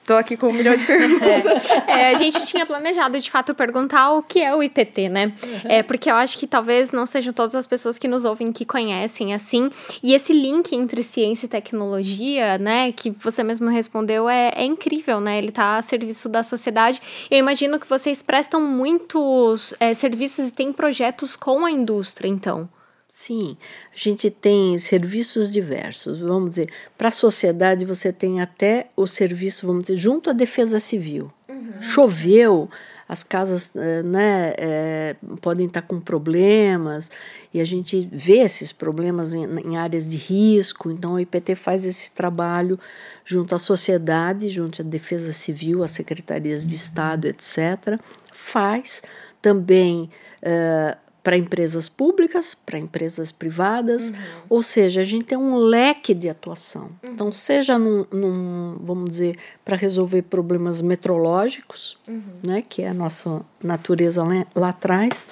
[0.08, 1.62] tô aqui com um milhão de perguntas.
[1.86, 5.26] É, a gente tinha planejado, de fato, perguntar o que é o IPT, né?
[5.42, 5.60] Uhum.
[5.64, 8.64] É, porque eu acho que talvez não sejam todas as pessoas que nos ouvem que
[8.64, 9.70] conhecem, assim.
[10.02, 15.18] E esse link entre ciência e tecnologia, né, que você mesmo respondeu, é, é incrível,
[15.18, 15.38] né?
[15.38, 17.00] Ele tá a serviço da sociedade.
[17.30, 22.68] Eu imagino que vocês prestam muitos é, serviços e têm projetos com a indústria, então.
[23.08, 23.56] Sim,
[23.90, 26.18] a gente tem serviços diversos.
[26.18, 30.78] Vamos dizer, para a sociedade você tem até o serviço, vamos dizer, junto à defesa
[30.78, 31.32] civil.
[31.48, 31.80] Uhum.
[31.80, 32.68] Choveu,
[33.08, 37.10] as casas eh, né, é, podem estar com problemas
[37.52, 40.90] e a gente vê esses problemas em, em, áreas de risco.
[40.90, 42.78] Então, o IPT faz esse trabalho
[43.24, 47.98] junto à sociedade, junto à defesa civil, às secretarias de Estado, etc.
[48.30, 49.02] Faz
[49.40, 50.10] também.
[50.42, 54.16] Uh, para empresas públicas, para empresas privadas, uhum.
[54.48, 56.88] ou seja, a gente tem um leque de atuação.
[57.02, 57.10] Uhum.
[57.12, 62.22] Então, seja num, num vamos dizer, para resolver problemas metrológicos, uhum.
[62.42, 65.26] né, que é a nossa natureza lá, lá atrás,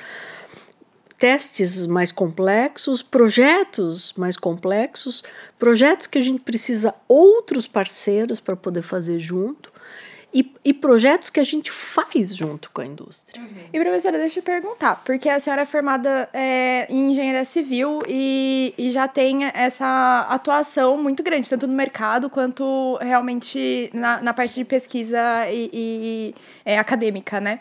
[1.17, 5.25] testes mais complexos, projetos mais complexos,
[5.59, 9.73] projetos que a gente precisa outros parceiros para poder fazer junto
[10.37, 13.41] e, e projetos que a gente faz junto com a indústria.
[13.41, 13.49] Uhum.
[13.73, 18.75] E professora, deixa eu perguntar, porque a senhora é formada é, em engenharia civil e,
[18.77, 24.57] e já tem essa atuação muito grande, tanto no mercado quanto realmente na, na parte
[24.57, 25.19] de pesquisa
[25.51, 26.35] e, e
[26.67, 27.61] é, acadêmica, né?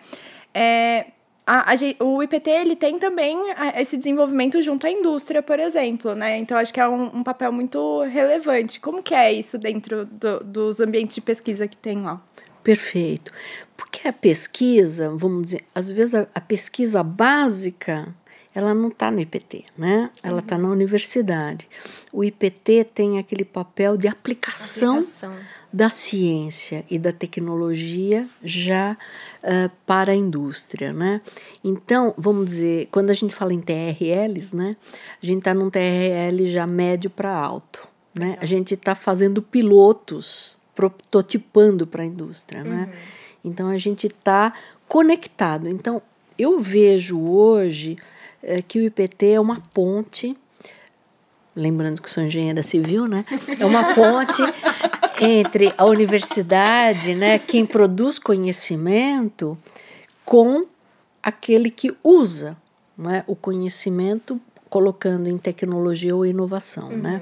[0.54, 1.06] É,
[1.48, 3.38] a, a, o IPT ele tem também
[3.78, 6.40] esse desenvolvimento junto à indústria, por exemplo, né?
[6.40, 8.82] Então acho que é um, um papel muito relevante.
[8.82, 12.22] Como que é isso dentro do, dos ambientes de pesquisa que tem lá?
[12.66, 13.32] Perfeito.
[13.78, 18.12] Porque a pesquisa, vamos dizer, às vezes a, a pesquisa básica
[18.56, 20.10] ela não está no IPT, né?
[20.24, 20.64] Ela está uhum.
[20.64, 21.68] na universidade.
[22.12, 25.36] O IPT tem aquele papel de aplicação, aplicação.
[25.72, 28.98] da ciência e da tecnologia já
[29.44, 31.22] uh, para a indústria, né?
[31.64, 34.72] Então, vamos dizer, quando a gente fala em TRLs, né?
[35.22, 38.38] A gente está num TRL já médio para alto, né?
[38.42, 42.70] A gente está fazendo pilotos prototipando para a indústria, né?
[42.70, 42.76] uhum.
[42.78, 42.94] né?
[43.44, 44.54] Então a gente está
[44.88, 45.70] conectado.
[45.70, 46.02] Então
[46.38, 47.98] eu vejo hoje
[48.44, 50.36] é, que o IPT é uma ponte,
[51.56, 53.24] lembrando que sou engenheira civil, né?
[53.60, 54.42] É uma ponte
[55.22, 57.40] entre a universidade, né?
[57.40, 59.58] Quem produz conhecimento
[60.26, 60.62] com
[61.24, 62.58] aquele que usa,
[62.98, 63.24] né?
[63.28, 66.96] O conhecimento colocando em tecnologia ou inovação, né?
[66.96, 67.02] uhum.
[67.02, 67.22] né?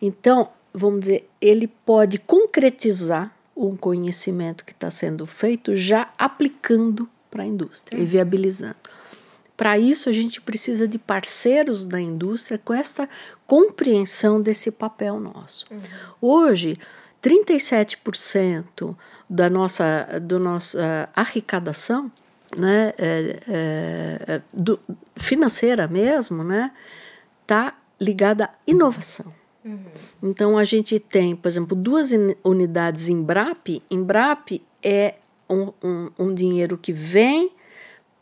[0.00, 7.42] Então vamos dizer, ele pode concretizar um conhecimento que está sendo feito já aplicando para
[7.42, 8.04] a indústria uhum.
[8.04, 8.76] e viabilizando.
[9.56, 13.08] Para isso, a gente precisa de parceiros da indústria com esta
[13.46, 15.66] compreensão desse papel nosso.
[15.70, 15.80] Uhum.
[16.20, 16.76] Hoje,
[17.22, 18.96] 37%
[19.28, 22.10] da nossa, do nossa arrecadação
[22.56, 24.78] né, é, é, do,
[25.16, 26.72] financeira mesmo, né,
[27.42, 29.32] está ligada à inovação.
[29.64, 29.78] Uhum.
[30.22, 32.10] Então a gente tem, por exemplo, duas
[32.42, 33.82] unidades em BRAP.
[33.90, 35.14] Embrap é
[35.48, 37.50] um, um, um dinheiro que vem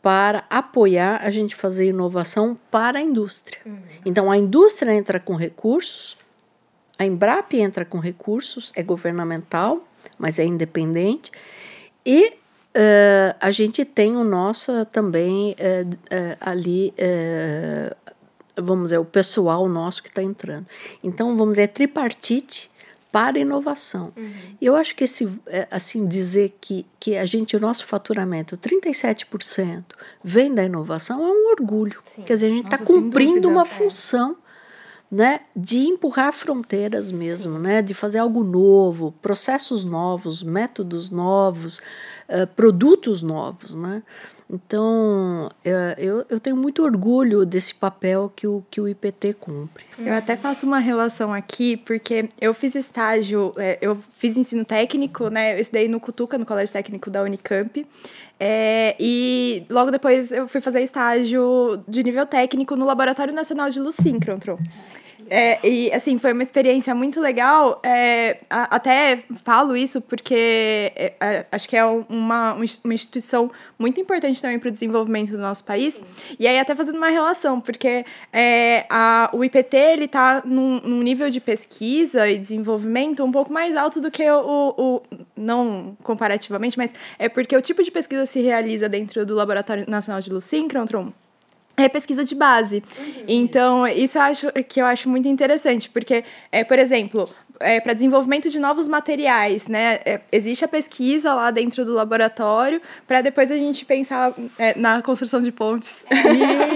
[0.01, 3.59] para apoiar a gente fazer inovação para a indústria.
[3.65, 3.77] Uhum.
[4.05, 6.17] Então a indústria entra com recursos,
[6.97, 11.31] a Embrap entra com recursos, é governamental, mas é independente,
[12.05, 16.93] e uh, a gente tem o nosso também uh, uh, ali
[18.61, 20.65] vamos dizer, o pessoal nosso que está entrando.
[21.03, 22.71] Então, vamos dizer, é tripartite
[23.11, 24.13] para inovação.
[24.15, 24.31] Uhum.
[24.61, 29.83] Eu acho que esse, é, assim, dizer que, que a gente, o nosso faturamento, 37%
[30.23, 32.01] vem da inovação, é um orgulho.
[32.05, 32.21] Sim.
[32.21, 33.65] Quer dizer, a gente está cumprindo uma é.
[33.65, 34.37] função
[35.11, 41.79] né, de empurrar fronteiras mesmo, né, de fazer algo novo, processos novos, métodos novos,
[42.29, 44.01] uh, produtos novos, né.
[44.51, 45.49] Então,
[45.97, 49.85] eu, eu tenho muito orgulho desse papel que o, que o IPT cumpre.
[49.97, 55.29] Eu até faço uma relação aqui, porque eu fiz estágio, é, eu fiz ensino técnico,
[55.29, 55.55] né?
[55.55, 57.87] Eu estudei no Cutuca, no Colégio Técnico da Unicamp.
[58.37, 63.79] É, e logo depois eu fui fazer estágio de nível técnico no Laboratório Nacional de
[63.79, 63.95] Luz.
[65.33, 67.79] É, e, assim, foi uma experiência muito legal.
[67.83, 73.97] É, a, até falo isso porque é, é acho que é uma, uma instituição muito
[74.01, 75.93] importante também para o desenvolvimento do nosso país.
[75.93, 76.03] Sim.
[76.37, 81.01] E aí, até fazendo uma relação, porque é, a, o IPT ele está num, num,
[81.01, 85.01] nível de pesquisa e desenvolvimento um pouco mais alto do que o, o, o.
[85.37, 90.19] Não comparativamente, mas é porque o tipo de pesquisa se realiza dentro do Laboratório Nacional
[90.19, 91.13] de Luz Síncrontron
[91.85, 92.83] é pesquisa de base.
[92.97, 93.23] Uhum.
[93.27, 97.27] Então, isso eu acho que eu acho muito interessante, porque, é, por exemplo,
[97.61, 99.99] é, para desenvolvimento de novos materiais, né?
[100.05, 105.01] É, existe a pesquisa lá dentro do laboratório para depois a gente pensar é, na
[105.01, 106.05] construção de pontes.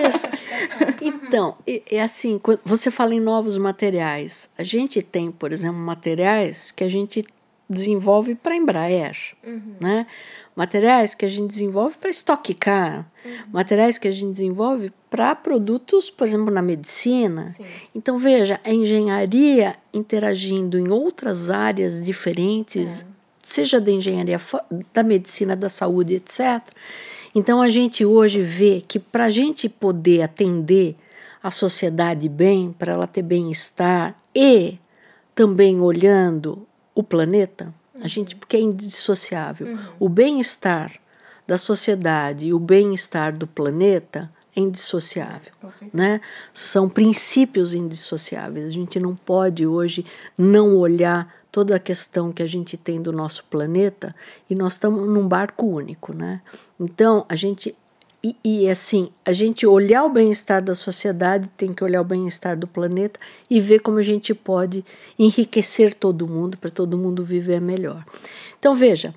[0.08, 0.28] Isso.
[1.02, 5.78] então, é, é assim, quando você fala em novos materiais, a gente tem, por exemplo,
[5.78, 7.24] materiais que a gente
[7.70, 9.76] desenvolve para Embraer, uhum.
[9.80, 10.06] né?
[10.56, 13.32] Materiais que a gente desenvolve para estoque car, uhum.
[13.52, 17.48] materiais que a gente desenvolve para produtos, por exemplo, na medicina.
[17.48, 17.66] Sim.
[17.94, 23.06] Então, veja, a engenharia interagindo em outras áreas diferentes, é.
[23.42, 24.40] seja da engenharia,
[24.94, 26.62] da medicina, da saúde, etc.
[27.34, 30.96] Então, a gente hoje vê que para a gente poder atender
[31.44, 34.80] a sociedade bem, para ela ter bem-estar e
[35.36, 36.66] também olhando
[36.96, 39.68] o planeta, a gente, porque é indissociável.
[39.68, 39.80] Uhum.
[40.00, 40.94] O bem-estar
[41.48, 45.52] da sociedade e o bem-estar do planeta é indissociável,
[45.94, 46.22] né?
[46.54, 48.66] São princípios indissociáveis.
[48.66, 50.06] A gente não pode hoje
[50.38, 54.16] não olhar toda a questão que a gente tem do nosso planeta
[54.50, 56.42] e nós estamos num barco único, né?
[56.80, 57.76] Então, a gente
[58.26, 62.58] e, e, assim, a gente olhar o bem-estar da sociedade, tem que olhar o bem-estar
[62.58, 64.84] do planeta e ver como a gente pode
[65.20, 68.04] enriquecer todo mundo para todo mundo viver melhor.
[68.58, 69.14] Então, veja,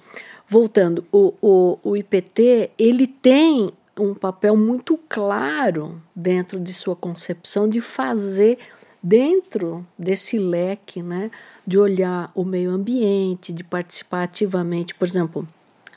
[0.46, 7.66] voltando, o, o, o IPT ele tem um papel muito claro dentro de sua concepção
[7.66, 8.58] de fazer
[9.02, 11.30] dentro desse leque, né,
[11.66, 15.46] de olhar o meio ambiente, de participar ativamente, por exemplo,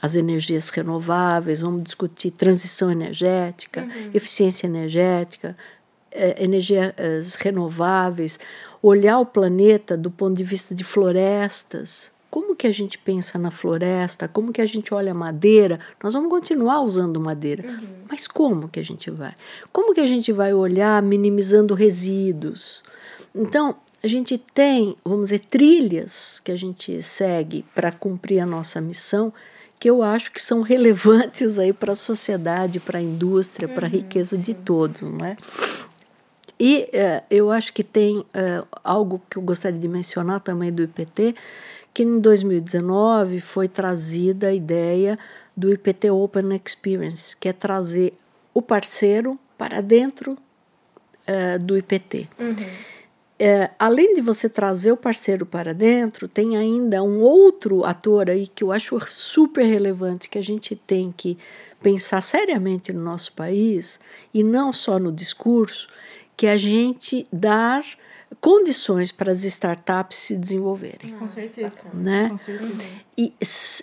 [0.01, 4.11] as energias renováveis, vamos discutir transição energética, uhum.
[4.13, 5.55] eficiência energética,
[6.11, 8.39] é, energias renováveis,
[8.81, 12.11] olhar o planeta do ponto de vista de florestas.
[12.29, 14.27] Como que a gente pensa na floresta?
[14.27, 15.79] Como que a gente olha a madeira?
[16.01, 17.87] Nós vamos continuar usando madeira, uhum.
[18.09, 19.33] mas como que a gente vai?
[19.71, 22.83] Como que a gente vai olhar minimizando resíduos?
[23.35, 28.81] Então, a gente tem, vamos dizer, trilhas que a gente segue para cumprir a nossa
[28.81, 29.31] missão
[29.81, 33.89] que eu acho que são relevantes aí para a sociedade, para a indústria, para a
[33.89, 34.43] uhum, riqueza sim.
[34.43, 35.35] de todos, né?
[36.59, 38.27] E uh, eu acho que tem uh,
[38.83, 41.35] algo que eu gostaria de mencionar também do IPT,
[41.95, 45.17] que em 2019 foi trazida a ideia
[45.57, 48.13] do IPT Open Experience, que é trazer
[48.53, 52.29] o parceiro para dentro uh, do IPT.
[52.37, 53.00] Uhum
[53.43, 58.45] é, além de você trazer o parceiro para dentro, tem ainda um outro ator aí
[58.45, 61.35] que eu acho super relevante que a gente tem que
[61.81, 63.99] pensar seriamente no nosso país
[64.31, 65.87] e não só no discurso,
[66.37, 67.83] que é a gente dar
[68.39, 71.17] condições para as startups se desenvolverem.
[71.17, 71.73] Com certeza.
[71.91, 72.29] Né?
[72.29, 72.89] Com certeza.
[73.17, 73.33] E,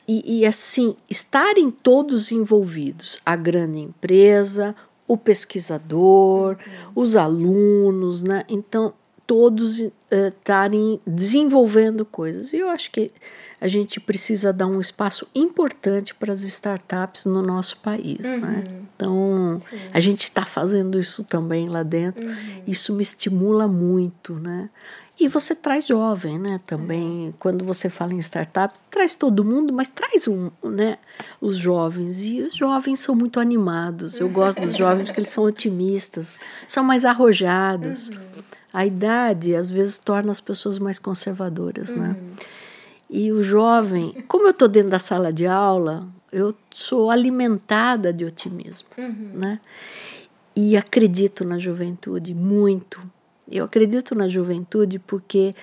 [0.07, 4.77] e, e assim, estarem todos envolvidos, a grande empresa,
[5.09, 6.93] o pesquisador, uhum.
[6.95, 8.45] os alunos, né?
[8.49, 8.93] Então,
[9.29, 12.55] todos estarem uh, desenvolvendo coisas.
[12.55, 13.11] E eu acho que
[13.61, 18.21] a gente precisa dar um espaço importante para as startups no nosso país.
[18.21, 18.33] Né?
[18.33, 18.41] Uhum.
[18.41, 18.65] Né?
[18.97, 19.77] Então, Sim.
[19.93, 22.25] a gente está fazendo isso também lá dentro.
[22.25, 22.37] Uhum.
[22.67, 24.33] Isso me estimula muito.
[24.33, 24.71] Né?
[25.21, 26.59] E você traz jovem, né?
[26.65, 27.35] Também, uhum.
[27.39, 30.97] quando você fala em startups, traz todo mundo, mas traz um, né?
[31.39, 32.25] Os jovens.
[32.25, 34.19] E os jovens são muito animados.
[34.21, 38.09] Eu gosto dos jovens porque eles são otimistas, são mais arrojados.
[38.09, 42.09] Uhum a idade às vezes torna as pessoas mais conservadoras, né?
[42.09, 42.13] uhum.
[42.13, 42.37] né?
[43.11, 48.25] E o jovem, como eu estou dentro da sala de aula, eu sou alimentada de
[48.25, 49.31] otimismo, uhum.
[49.33, 49.61] né?
[50.55, 53.01] E acredito na juventude muito.
[53.51, 55.55] Eu acredito na juventude porque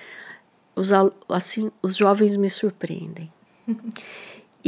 [0.74, 0.90] os,
[1.28, 3.32] assim, os jovens me surpreendem.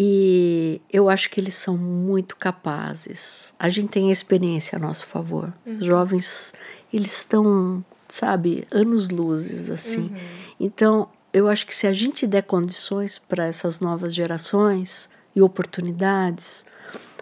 [0.00, 3.52] E eu acho que eles são muito capazes.
[3.58, 5.52] A gente tem a experiência a nosso favor.
[5.66, 5.78] Uhum.
[5.78, 6.54] Os jovens,
[6.92, 10.08] eles estão sabe, anos luzes assim.
[10.08, 10.16] Uhum.
[10.58, 16.64] Então, eu acho que se a gente der condições para essas novas gerações e oportunidades,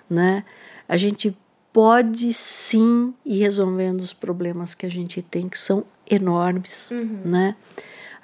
[0.08, 0.44] né,
[0.88, 1.36] a gente
[1.72, 7.20] pode sim ir resolvendo os problemas que a gente tem, que são enormes, uhum.
[7.24, 7.54] né?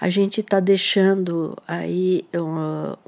[0.00, 2.98] A gente está deixando aí uh,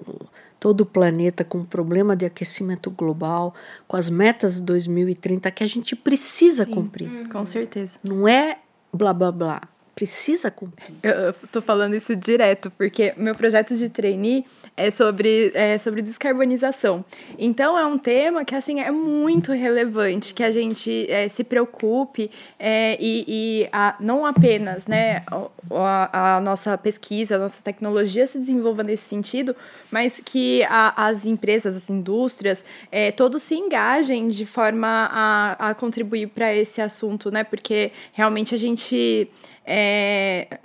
[0.61, 3.55] todo o planeta com problema de aquecimento global,
[3.89, 6.73] com as metas 2030 que a gente precisa sim.
[6.73, 7.09] cumprir.
[7.09, 7.29] Uhum.
[7.29, 7.95] Com certeza.
[8.05, 8.59] Não é
[8.95, 9.61] blá blá blá
[9.95, 10.95] precisa cumprir.
[11.03, 14.45] Eu, estou falando isso direto, porque meu projeto de trainee
[14.77, 17.05] é sobre, é sobre descarbonização.
[17.39, 22.31] Então, é um tema que, assim, é muito relevante, que a gente é, se preocupe
[22.59, 25.23] é, e, e a, não apenas, né,
[25.71, 29.55] a, a, nossa pesquisa, a nossa tecnologia se desenvolva nesse sentido,
[29.93, 35.75] mas que a, as empresas, as indústrias, é, todos se engajem de forma a, a
[35.75, 39.31] contribuir para esse assunto, né, porque realmente a gente
[39.65, 40.59] é,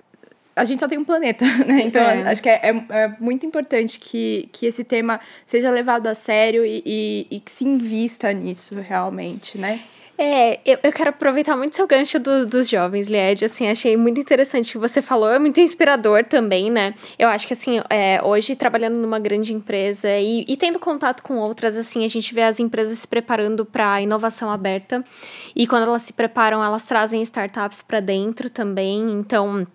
[0.59, 1.83] a gente só tem um planeta, né?
[1.85, 2.29] Então, é.
[2.29, 6.65] acho que é, é, é, muito importante que, que esse tema seja levado a sério
[6.65, 9.79] e, e, e que se invista nisso realmente, né?
[10.21, 13.45] É, eu, eu quero aproveitar muito seu gancho do, dos jovens, Lied.
[13.45, 16.93] Assim, achei muito interessante o que você falou, é muito inspirador também, né?
[17.17, 21.37] Eu acho que, assim, é, hoje trabalhando numa grande empresa e, e tendo contato com
[21.37, 25.01] outras, assim, a gente vê as empresas se preparando para inovação aberta.
[25.55, 28.99] E quando elas se preparam, elas trazem startups para dentro também.
[29.13, 29.65] Então.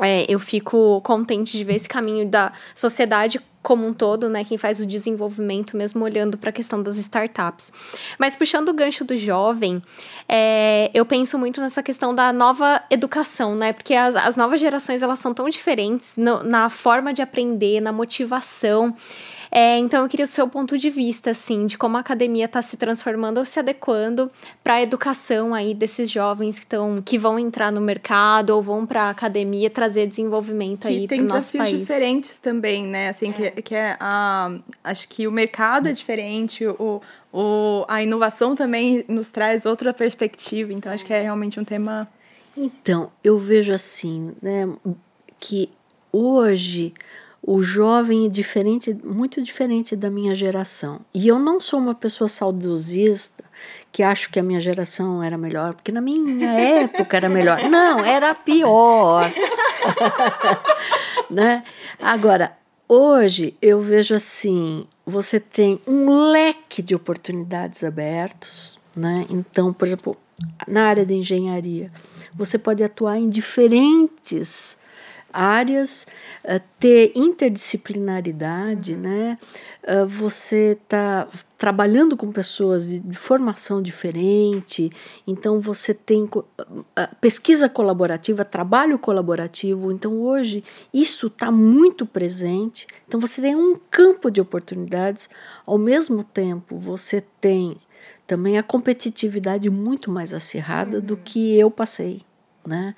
[0.00, 4.56] É, eu fico contente de ver esse caminho da sociedade como um todo, né, quem
[4.56, 7.72] faz o desenvolvimento, mesmo olhando para a questão das startups.
[8.18, 9.82] Mas puxando o gancho do jovem,
[10.28, 15.02] é, eu penso muito nessa questão da nova educação, né, porque as, as novas gerações
[15.02, 18.94] elas são tão diferentes no, na forma de aprender, na motivação.
[19.50, 22.60] É, então eu queria o seu ponto de vista, assim, de como a academia está
[22.60, 24.28] se transformando ou se adequando
[24.62, 28.84] para a educação aí desses jovens que, tão, que vão entrar no mercado ou vão
[28.84, 31.70] para a academia trazer desenvolvimento que aí para o nosso país.
[31.70, 33.08] tem desafios diferentes também, né?
[33.08, 33.32] Assim, é.
[33.32, 37.00] que, que é a, acho que o mercado é diferente, o,
[37.32, 42.08] o, a inovação também nos traz outra perspectiva, então acho que é realmente um tema...
[42.56, 44.68] Então, eu vejo assim, né,
[45.38, 45.70] que
[46.12, 46.92] hoje
[47.50, 51.00] o jovem é diferente, muito diferente da minha geração.
[51.14, 53.42] E eu não sou uma pessoa saudosista
[53.90, 57.62] que acho que a minha geração era melhor, porque na minha época era melhor.
[57.70, 59.32] Não, era pior.
[61.30, 61.64] né?
[61.98, 62.52] Agora,
[62.86, 69.24] hoje eu vejo assim, você tem um leque de oportunidades abertos, né?
[69.30, 70.14] Então, por exemplo,
[70.66, 71.90] na área da engenharia,
[72.34, 74.77] você pode atuar em diferentes
[75.32, 76.06] áreas,
[76.44, 79.00] uh, ter interdisciplinaridade, uhum.
[79.00, 79.38] né?
[79.82, 84.90] Uh, você está trabalhando com pessoas de, de, formação diferente,
[85.26, 86.44] então você tem uh,
[87.20, 90.62] pesquisa colaborativa, trabalho colaborativo, então hoje
[90.92, 92.86] isso está muito presente.
[93.06, 95.28] Então você tem um campo de oportunidades,
[95.66, 97.76] ao mesmo tempo você tem
[98.26, 101.04] também a competitividade muito mais acirrada uhum.
[101.04, 102.27] do que eu passei.
[102.68, 102.94] Né?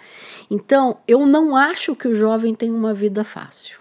[0.51, 3.79] Então, eu não acho que o jovem tem uma vida fácil.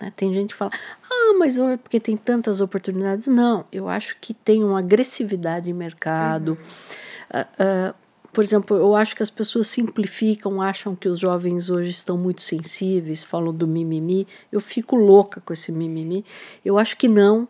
[0.00, 0.12] Né?
[0.14, 0.70] Tem gente que fala,
[1.10, 3.26] ah, mas porque tem tantas oportunidades.
[3.26, 6.50] Não, eu acho que tem uma agressividade em mercado.
[6.50, 7.40] Uhum.
[7.40, 7.94] Uh, uh,
[8.32, 12.42] por exemplo, eu acho que as pessoas simplificam, acham que os jovens hoje estão muito
[12.42, 14.28] sensíveis, falam do mimimi.
[14.52, 16.24] Eu fico louca com esse mimimi.
[16.64, 17.48] Eu acho que não.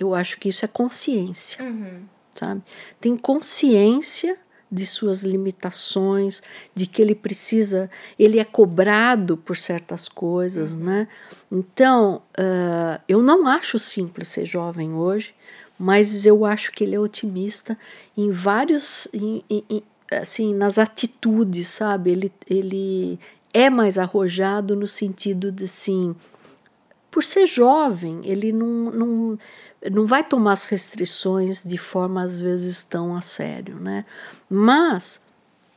[0.00, 1.62] Eu acho que isso é consciência.
[1.62, 2.04] Uhum.
[2.34, 2.62] Sabe?
[2.98, 4.38] Tem consciência
[4.70, 6.42] de suas limitações,
[6.74, 10.84] de que ele precisa, ele é cobrado por certas coisas, uhum.
[10.84, 11.08] né?
[11.50, 15.34] Então, uh, eu não acho simples ser jovem hoje,
[15.78, 17.78] mas eu acho que ele é otimista
[18.16, 22.10] em vários, em, em, assim, nas atitudes, sabe?
[22.10, 23.18] Ele, ele
[23.52, 26.14] é mais arrojado no sentido de, assim,
[27.10, 29.38] por ser jovem, ele não, não
[29.90, 34.04] não vai tomar as restrições de forma às vezes tão a sério, né?
[34.48, 35.20] Mas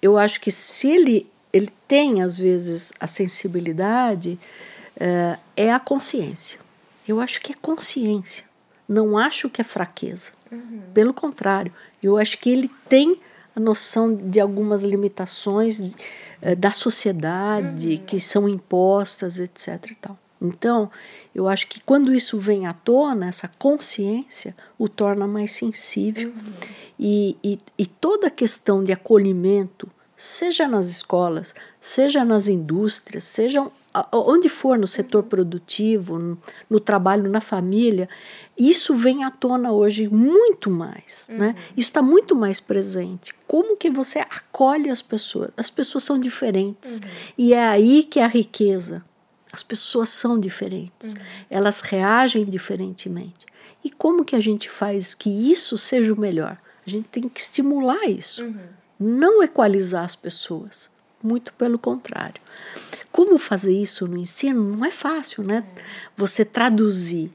[0.01, 4.39] eu acho que se ele ele tem às vezes a sensibilidade
[4.99, 6.59] é, é a consciência.
[7.07, 8.45] Eu acho que é consciência.
[8.87, 10.31] Não acho que é fraqueza.
[10.51, 10.81] Uhum.
[10.93, 11.71] Pelo contrário,
[12.01, 13.19] eu acho que ele tem
[13.55, 15.81] a noção de algumas limitações
[16.41, 18.05] é, da sociedade uhum.
[18.05, 19.91] que são impostas, etc.
[19.91, 20.17] E tal.
[20.41, 20.89] Então,
[21.34, 26.29] eu acho que quando isso vem à tona, essa consciência o torna mais sensível.
[26.29, 26.53] Uhum.
[26.99, 33.71] E, e, e toda a questão de acolhimento, seja nas escolas, seja nas indústrias, sejam
[34.13, 36.38] onde for no setor produtivo, no,
[36.69, 38.07] no, trabalho, na família,
[38.57, 41.38] isso vem à tona hoje muito mais, uhum.
[41.38, 41.55] né?
[41.75, 43.34] Isso está muito mais presente.
[43.47, 45.51] Como que você acolhe as pessoas?
[45.57, 47.09] As pessoas são diferentes uhum.
[47.38, 49.03] e é aí que é a riqueza.
[49.51, 51.21] As pessoas são diferentes, uhum.
[51.49, 53.45] elas reagem diferentemente.
[53.83, 56.57] E como que a gente faz que isso seja o melhor?
[56.85, 58.59] A gente tem que estimular isso, uhum.
[58.99, 60.89] não equalizar as pessoas,
[61.21, 62.41] muito pelo contrário.
[63.11, 64.77] Como fazer isso no ensino?
[64.77, 65.65] Não é fácil, né?
[66.15, 67.29] Você traduzir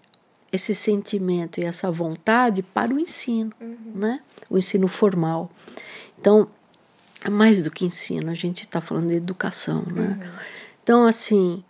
[0.51, 3.93] esse sentimento e essa vontade para o ensino, uhum.
[3.95, 4.21] né?
[4.49, 5.51] O ensino formal.
[6.19, 6.49] Então,
[7.23, 10.19] é mais do que ensino, a gente está falando de educação, né?
[10.21, 10.33] Uhum.
[10.83, 11.63] Então, assim,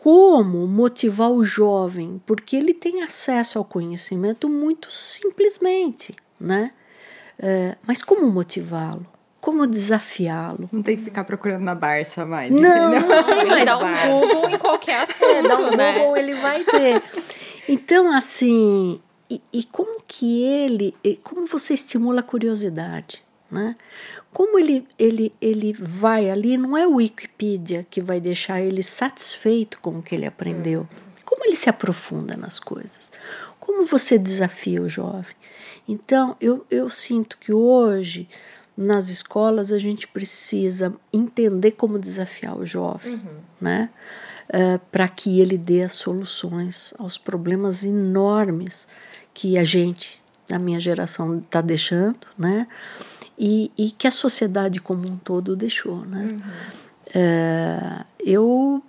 [0.00, 2.22] como motivar o jovem?
[2.24, 6.70] Porque ele tem acesso ao conhecimento muito simplesmente, né?
[7.36, 9.04] É, mas como motivá-lo?
[9.40, 10.68] Como desafiá-lo?
[10.72, 12.50] Não tem que ficar procurando na Barça mais.
[12.50, 13.08] Não, entendeu?
[13.08, 15.98] não ele dá um Google em qualquer assunto, é, dá um né?
[15.98, 17.02] Google ele vai ter.
[17.68, 23.76] Então, assim, e, e como que ele, como você estimula a curiosidade, né?
[24.32, 29.78] Como ele, ele, ele vai ali, não é o Wikipedia que vai deixar ele satisfeito
[29.80, 30.86] com o que ele aprendeu.
[31.24, 33.10] Como ele se aprofunda nas coisas.
[33.58, 35.34] Como você desafia o jovem.
[35.86, 38.28] Então, eu, eu sinto que hoje,
[38.76, 43.40] nas escolas, a gente precisa entender como desafiar o jovem, uhum.
[43.60, 43.90] né?
[44.48, 48.88] Uh, para que ele dê as soluções aos problemas enormes
[49.34, 52.66] que a gente, na minha geração, está deixando, né?
[53.38, 56.28] E, e que a sociedade como um todo deixou, né?
[56.32, 56.40] Uhum.
[57.14, 58.82] É, eu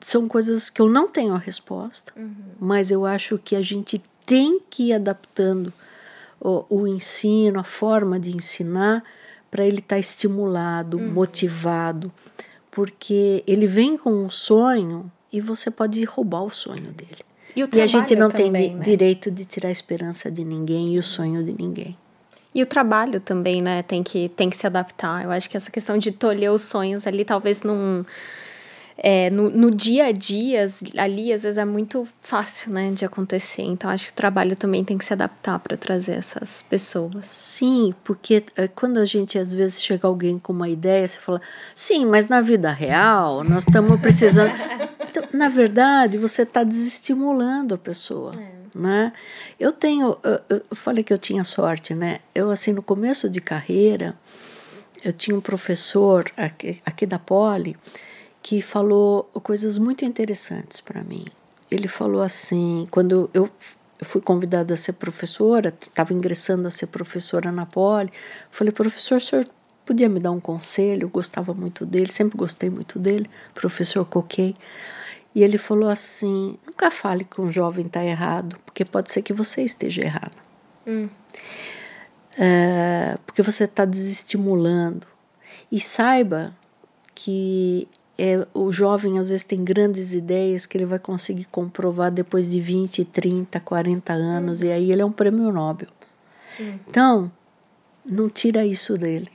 [0.00, 2.34] são coisas que eu não tenho a resposta, uhum.
[2.58, 5.72] mas eu acho que a gente tem que ir adaptando
[6.40, 9.04] o, o ensino, a forma de ensinar,
[9.50, 11.12] para ele estar tá estimulado, uhum.
[11.12, 12.10] motivado,
[12.70, 17.24] porque ele vem com um sonho e você pode roubar o sonho dele.
[17.54, 18.82] E, e a gente não também, tem né?
[18.82, 21.96] direito de tirar a esperança de ninguém e o sonho de ninguém.
[22.54, 25.24] E o trabalho também, né, tem que, tem que se adaptar.
[25.24, 28.04] Eu acho que essa questão de tolher os sonhos ali, talvez num.
[29.02, 30.66] É, no, no dia a dia,
[30.98, 33.62] ali, às vezes é muito fácil, né, de acontecer.
[33.62, 37.26] Então, acho que o trabalho também tem que se adaptar para trazer essas pessoas.
[37.26, 41.40] Sim, porque é, quando a gente, às vezes, chega alguém com uma ideia, você fala,
[41.74, 44.52] sim, mas na vida real, nós estamos precisando.
[45.08, 48.34] então, na verdade, você está desestimulando a pessoa.
[48.38, 49.12] É né?
[49.60, 52.20] Eu tenho, eu, eu falei que eu tinha sorte, né?
[52.34, 54.18] Eu assim no começo de carreira,
[55.04, 57.76] eu tinha um professor aqui, aqui da Poli
[58.42, 61.26] que falou coisas muito interessantes para mim.
[61.70, 63.50] Ele falou assim, quando eu,
[64.02, 68.10] fui convidada a ser professora, estava ingressando a ser professora na Poli,
[68.50, 69.46] falei, professor, o senhor
[69.84, 71.04] podia me dar um conselho?
[71.04, 74.56] Eu gostava muito dele, sempre gostei muito dele, professor Coquei.
[75.34, 79.32] E ele falou assim: nunca fale que um jovem está errado, porque pode ser que
[79.32, 80.32] você esteja errado.
[80.86, 81.08] Hum.
[82.38, 85.06] É, porque você está desestimulando.
[85.70, 86.52] E saiba
[87.14, 92.50] que é, o jovem às vezes tem grandes ideias que ele vai conseguir comprovar depois
[92.50, 94.66] de 20, 30, 40 anos, hum.
[94.66, 95.88] e aí ele é um prêmio Nobel.
[96.58, 96.78] Hum.
[96.88, 97.32] Então,
[98.04, 99.30] não tira isso dele.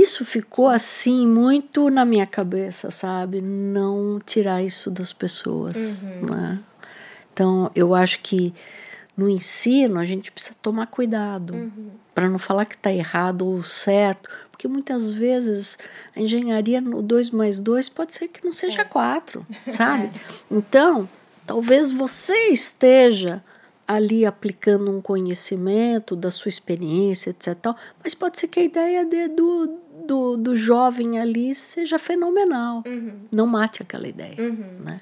[0.00, 3.40] Isso ficou assim muito na minha cabeça, sabe?
[3.40, 6.04] Não tirar isso das pessoas.
[6.04, 6.34] Uhum.
[6.34, 6.60] Né?
[7.32, 8.52] Então, eu acho que
[9.16, 11.90] no ensino a gente precisa tomar cuidado uhum.
[12.12, 15.78] para não falar que está errado ou certo, porque muitas vezes
[16.16, 19.70] a engenharia no 2 mais 2 pode ser que não seja 4, é.
[19.72, 20.10] sabe?
[20.50, 21.08] Então,
[21.46, 23.42] talvez você esteja
[23.86, 27.56] ali aplicando um conhecimento da sua experiência, etc.
[28.02, 32.82] Mas pode ser que a ideia de, do, do, do jovem ali seja fenomenal.
[32.86, 33.12] Uhum.
[33.32, 34.36] Não mate aquela ideia.
[34.38, 34.84] Uhum.
[34.84, 34.96] Né?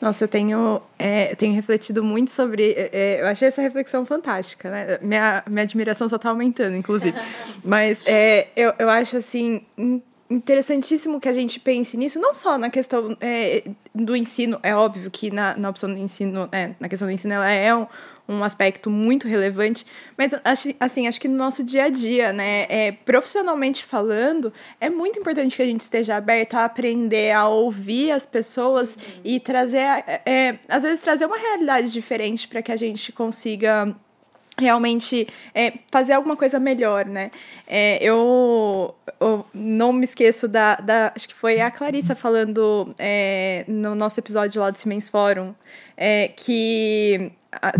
[0.00, 2.70] Nossa, eu tenho, é, tenho refletido muito sobre.
[2.70, 4.98] É, é, eu achei essa reflexão fantástica, né?
[5.02, 7.18] Minha, minha admiração só está aumentando, inclusive.
[7.64, 9.62] Mas é, eu, eu acho assim
[10.30, 13.64] interessantíssimo que a gente pense nisso, não só na questão é,
[13.94, 17.34] do ensino, é óbvio que na, na opção do ensino, é, na questão do ensino,
[17.34, 17.86] ela é um,
[18.28, 20.34] um aspecto muito relevante, mas
[20.80, 25.56] assim, acho que no nosso dia a dia, né, é, profissionalmente falando, é muito importante
[25.56, 29.20] que a gente esteja aberto a aprender a ouvir as pessoas uhum.
[29.24, 29.78] e trazer,
[30.26, 33.96] é, às vezes trazer uma realidade diferente para que a gente consiga
[34.58, 37.30] realmente é, fazer alguma coisa melhor, né?
[37.66, 43.64] É, eu, eu, não me esqueço da, da, Acho que foi a Clarissa falando é,
[43.68, 45.54] no nosso episódio lá do Siemens Fórum,
[45.96, 47.32] é, que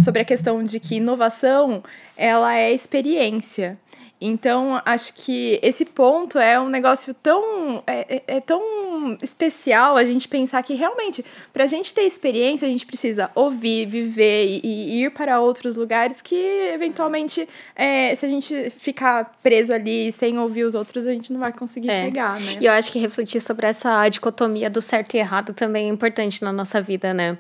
[0.02, 1.82] sobre a questão de que inovação
[2.16, 3.78] ela é experiência.
[4.20, 7.82] Então, acho que esse ponto é um negócio tão.
[7.86, 8.58] É, é, é tão
[8.98, 13.30] tão especial a gente pensar que realmente, para a gente ter experiência, a gente precisa
[13.34, 16.34] ouvir, viver e, e ir para outros lugares que,
[16.72, 21.40] eventualmente, é, se a gente ficar preso ali sem ouvir os outros, a gente não
[21.40, 22.04] vai conseguir é.
[22.04, 22.58] chegar, né?
[22.60, 26.42] E eu acho que refletir sobre essa dicotomia do certo e errado também é importante
[26.42, 27.38] na nossa vida, né?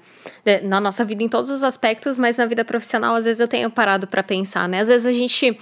[0.62, 3.70] Na nossa vida em todos os aspectos, mas na vida profissional, às vezes eu tenho
[3.70, 4.80] parado para pensar, né?
[4.80, 5.56] Às vezes a gente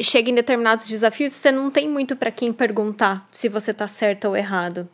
[0.00, 4.28] chega em determinados desafios, você não tem muito para quem perguntar se você tá certo
[4.28, 4.88] ou errado.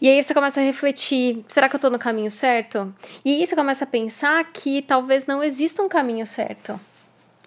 [0.00, 2.92] E aí você começa a refletir, será que eu tô no caminho certo?
[3.24, 6.78] E aí você começa a pensar que talvez não exista um caminho certo.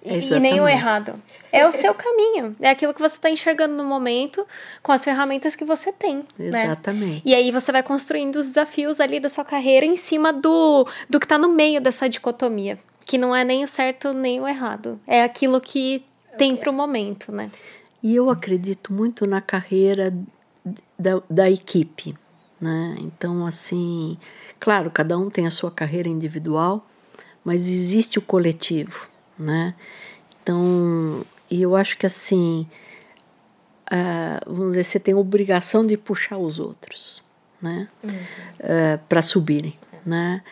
[0.06, 1.20] E, nem o errado.
[1.52, 2.56] É o seu caminho.
[2.62, 4.46] É aquilo que você está enxergando no momento
[4.84, 6.24] com as ferramentas que você tem.
[6.38, 6.66] Né?
[6.66, 7.16] Exatamente.
[7.16, 7.22] Né?
[7.26, 11.20] E aí você vai construindo os desafios ali da sua carreira em cima do, do
[11.20, 12.78] que está no meio dessa dicotomia.
[13.04, 15.00] Que não é nem o certo nem o errado.
[15.08, 16.06] É aquilo que
[16.38, 17.52] tem para o momento, né?
[18.02, 20.14] E eu acredito muito na carreira
[20.98, 22.16] da, da equipe,
[22.60, 22.96] né?
[23.00, 24.18] Então, assim,
[24.60, 26.86] claro, cada um tem a sua carreira individual,
[27.44, 29.08] mas existe o coletivo,
[29.38, 29.76] né?
[30.42, 32.68] Então, e eu acho que assim,
[33.92, 37.24] uh, vamos dizer, você tem obrigação de puxar os outros,
[37.62, 37.88] né?
[38.04, 38.10] Uhum.
[38.10, 40.44] Uh, para subirem, né?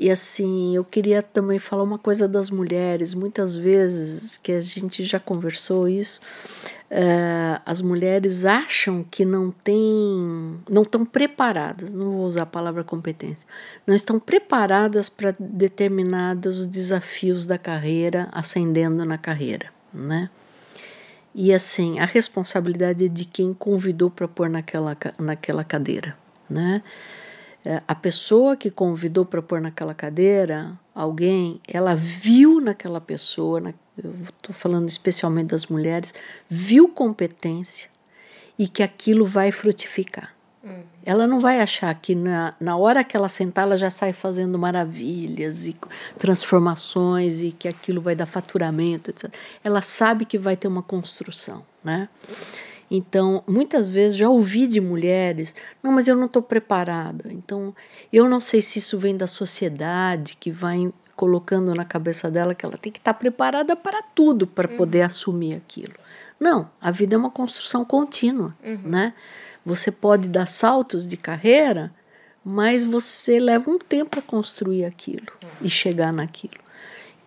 [0.00, 3.12] E assim, eu queria também falar uma coisa das mulheres.
[3.12, 6.22] Muitas vezes, que a gente já conversou isso,
[6.90, 12.82] uh, as mulheres acham que não têm, não estão preparadas, não vou usar a palavra
[12.82, 13.46] competência,
[13.86, 20.30] não estão preparadas para determinados desafios da carreira, ascendendo na carreira, né?
[21.34, 26.16] E assim, a responsabilidade é de quem convidou para pôr naquela, naquela cadeira,
[26.48, 26.82] né?
[27.64, 33.74] É, a pessoa que convidou para pôr naquela cadeira alguém, ela viu naquela pessoa, na,
[34.02, 36.14] eu estou falando especialmente das mulheres,
[36.48, 37.88] viu competência
[38.58, 40.34] e que aquilo vai frutificar.
[40.62, 40.82] Uhum.
[41.04, 44.58] Ela não vai achar que na, na hora que ela sentar, ela já sai fazendo
[44.58, 45.74] maravilhas e
[46.18, 49.32] transformações e que aquilo vai dar faturamento, etc.
[49.64, 52.08] Ela sabe que vai ter uma construção, né?
[52.90, 57.32] Então, muitas vezes já ouvi de mulheres: não, mas eu não estou preparada.
[57.32, 57.74] Então,
[58.12, 62.64] eu não sei se isso vem da sociedade que vai colocando na cabeça dela que
[62.64, 64.76] ela tem que estar tá preparada para tudo para uhum.
[64.76, 65.92] poder assumir aquilo.
[66.40, 68.80] Não, a vida é uma construção contínua, uhum.
[68.84, 69.12] né?
[69.64, 71.92] Você pode dar saltos de carreira,
[72.42, 75.50] mas você leva um tempo a construir aquilo uhum.
[75.60, 76.58] e chegar naquilo.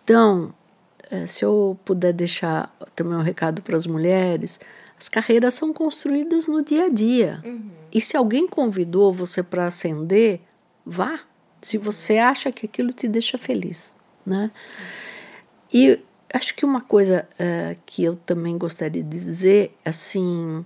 [0.02, 0.52] Então,
[1.10, 4.58] eh, se eu puder deixar também um recado para as mulheres,
[5.04, 7.42] as carreiras são construídas no dia a dia.
[7.44, 7.70] Uhum.
[7.92, 10.40] E se alguém convidou você para ascender,
[10.84, 11.20] vá.
[11.60, 13.94] Se você acha que aquilo te deixa feliz,
[14.24, 14.50] né?
[15.72, 15.98] E
[16.32, 20.64] acho que uma coisa uh, que eu também gostaria de dizer, assim,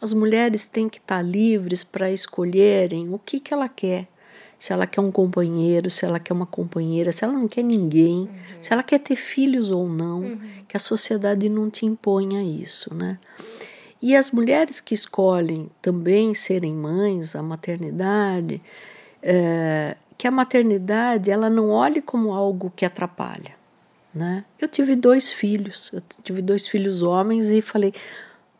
[0.00, 4.06] as mulheres têm que estar livres para escolherem o que, que ela quer.
[4.58, 8.20] Se ela quer um companheiro, se ela quer uma companheira, se ela não quer ninguém,
[8.20, 8.28] uhum.
[8.60, 10.40] se ela quer ter filhos ou não, uhum.
[10.66, 13.18] que a sociedade não te imponha isso, né?
[14.00, 18.62] E as mulheres que escolhem também serem mães, a maternidade,
[19.22, 23.56] é, que a maternidade ela não olhe como algo que atrapalha.
[24.14, 24.44] Né?
[24.58, 27.92] Eu tive dois filhos, eu tive dois filhos homens e falei,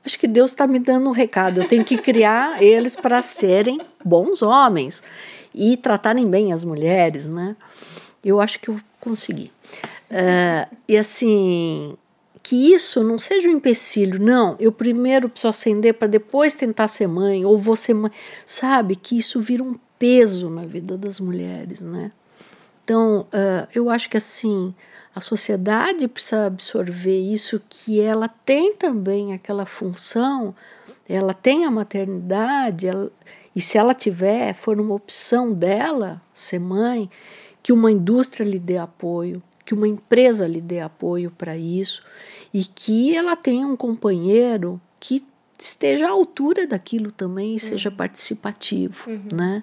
[0.05, 3.81] acho que Deus está me dando um recado, eu tenho que criar eles para serem
[4.05, 5.03] bons homens
[5.55, 7.57] e tratarem bem as mulheres, né?
[8.25, 9.51] Eu acho que eu consegui.
[10.11, 11.97] Uh, e assim,
[12.49, 17.07] que isso não seja um empecilho, não, eu primeiro preciso acender para depois tentar ser
[17.07, 18.11] mãe, ou vou ser mãe,
[18.47, 18.97] sabe?
[18.97, 22.11] Que isso vira um peso na vida das mulheres, né?
[22.83, 24.75] Então, uh, eu acho que assim,
[25.15, 30.55] a sociedade precisa absorver isso, que ela tem também aquela função,
[31.07, 33.13] ela tem a maternidade, ela,
[33.55, 37.11] e se ela tiver, for uma opção dela ser mãe,
[37.63, 42.01] que uma indústria lhe dê apoio, que uma empresa lhe dê apoio para isso
[42.53, 45.25] e que ela tenha um companheiro que
[45.59, 47.59] esteja à altura daquilo também e uhum.
[47.59, 49.29] seja participativo, uhum.
[49.33, 49.63] né?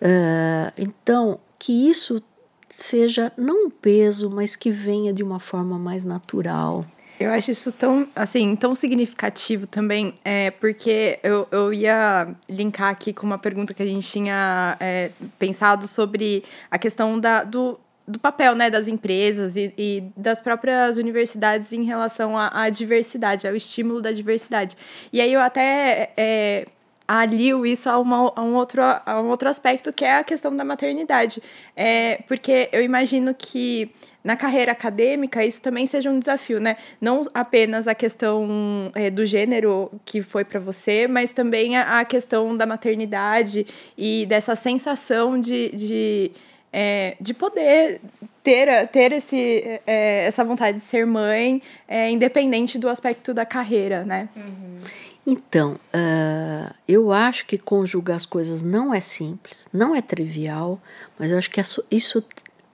[0.00, 2.22] Uh, então, que isso
[2.68, 6.84] seja não um peso, mas que venha de uma forma mais natural.
[7.18, 13.12] Eu acho isso tão, assim, tão significativo também, é, porque eu, eu ia linkar aqui
[13.12, 18.18] com uma pergunta que a gente tinha é, pensado sobre a questão da, do, do
[18.18, 23.56] papel né, das empresas e, e, das próprias universidades em relação à, à, diversidade, ao
[23.56, 24.76] estímulo da diversidade.
[25.12, 26.66] E aí eu até é,
[27.08, 30.54] alio isso a, uma, a, um outro, a um outro aspecto que é a questão
[30.54, 31.42] da maternidade.
[31.74, 33.90] É, porque eu imagino que
[34.24, 36.78] na carreira acadêmica isso também seja um desafio, né?
[36.98, 42.04] Não apenas a questão é, do gênero que foi para você, mas também a, a,
[42.06, 43.66] questão da maternidade
[43.98, 46.32] e dessa sensação de, de,
[46.76, 48.00] é, de poder
[48.42, 54.04] ter, ter esse, é, essa vontade de ser mãe, é, independente do aspecto da carreira,
[54.04, 54.28] né?
[54.34, 54.78] Uhum.
[55.24, 60.82] Então, uh, eu acho que conjugar as coisas não é simples, não é trivial,
[61.16, 62.24] mas eu acho que isso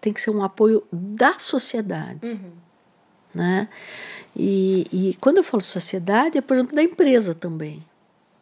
[0.01, 2.26] tem que ser um apoio da sociedade.
[2.26, 2.51] Uhum.
[3.34, 3.68] Né?
[4.34, 7.84] E, e quando eu falo sociedade, é, por exemplo, da empresa também.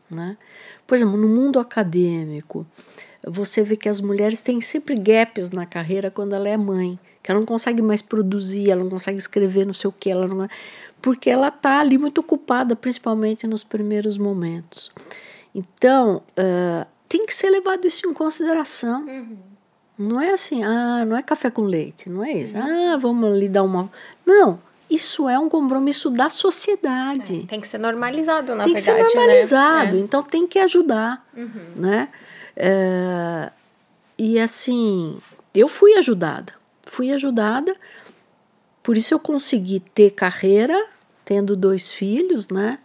[0.08, 0.38] Né?
[0.86, 2.64] Por exemplo, no mundo acadêmico,
[3.26, 7.30] você vê que as mulheres têm sempre gaps na carreira quando ela é mãe, que
[7.30, 10.44] ela não consegue mais produzir, ela não consegue escrever não sei o que, ela não
[10.44, 10.48] é
[11.00, 14.90] porque ela está ali muito ocupada, principalmente nos primeiros momentos.
[15.54, 19.02] Então, uh, tem que ser levado isso em consideração.
[19.06, 19.36] Uhum.
[19.96, 22.56] Não é assim, ah, não é café com leite, não é isso.
[22.56, 22.92] Uhum.
[22.92, 23.90] Ah, vamos ali dar uma.
[24.24, 27.42] Não, isso é um compromisso da sociedade.
[27.44, 28.96] É, tem que ser normalizado, na tem verdade.
[28.96, 29.20] Tem que ser né?
[29.20, 30.00] normalizado, né?
[30.00, 31.26] então tem que ajudar.
[31.36, 31.72] Uhum.
[31.76, 32.08] Né?
[32.60, 33.52] É,
[34.18, 35.16] e assim,
[35.54, 36.52] eu fui ajudada.
[36.84, 37.74] Fui ajudada
[38.88, 40.74] por isso eu consegui ter carreira,
[41.22, 42.78] tendo dois filhos, né?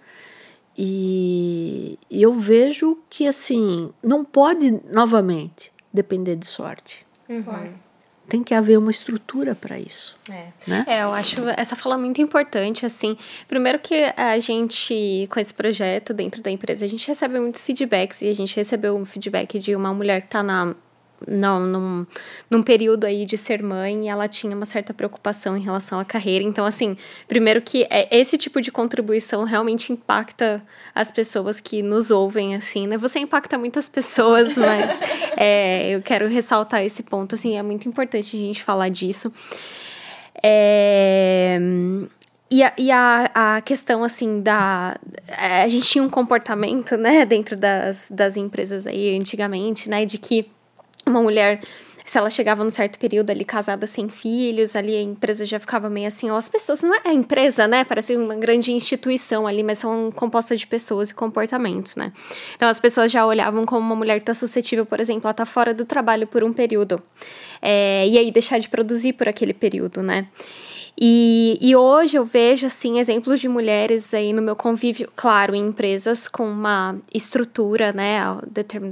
[0.77, 7.05] E, eu vejo que assim não pode novamente depender de sorte.
[7.29, 7.73] Uhum.
[8.27, 10.15] Tem que haver uma estrutura para isso.
[10.31, 10.47] É.
[10.65, 10.85] Né?
[10.87, 13.17] é, eu acho essa fala muito importante, assim.
[13.47, 18.21] Primeiro que a gente, com esse projeto dentro da empresa, a gente recebe muitos feedbacks
[18.21, 20.73] e a gente recebeu um feedback de uma mulher que está na
[21.27, 22.05] não, num,
[22.49, 26.43] num período aí de ser mãe, ela tinha uma certa preocupação em relação à carreira.
[26.43, 26.97] Então, assim,
[27.27, 30.61] primeiro que é, esse tipo de contribuição realmente impacta
[30.93, 32.97] as pessoas que nos ouvem, assim, né?
[32.97, 34.99] Você impacta muitas pessoas, mas
[35.37, 39.33] é, eu quero ressaltar esse ponto, assim, é muito importante a gente falar disso.
[40.41, 41.59] É,
[42.53, 44.95] e a, e a, a questão, assim, da...
[45.63, 50.47] A gente tinha um comportamento, né, dentro das, das empresas aí, antigamente, né, de que
[51.05, 51.59] uma mulher
[52.05, 55.89] se ela chegava num certo período ali casada sem filhos, ali a empresa já ficava
[55.89, 57.83] meio assim, ó, as pessoas não é a empresa, né?
[57.83, 62.11] Parece uma grande instituição ali, mas são compostas de pessoas e comportamentos, né?
[62.55, 65.45] Então as pessoas já olhavam como uma mulher que tá suscetível, por exemplo, ela tá
[65.45, 67.01] fora do trabalho por um período.
[67.61, 70.27] É, e aí deixar de produzir por aquele período, né?
[70.99, 75.67] E, e hoje eu vejo, assim, exemplos de mulheres aí no meu convívio, claro, em
[75.67, 78.19] empresas com uma estrutura, né,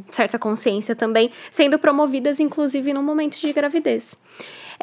[0.10, 4.18] certa consciência também, sendo promovidas, inclusive, no momento de gravidez.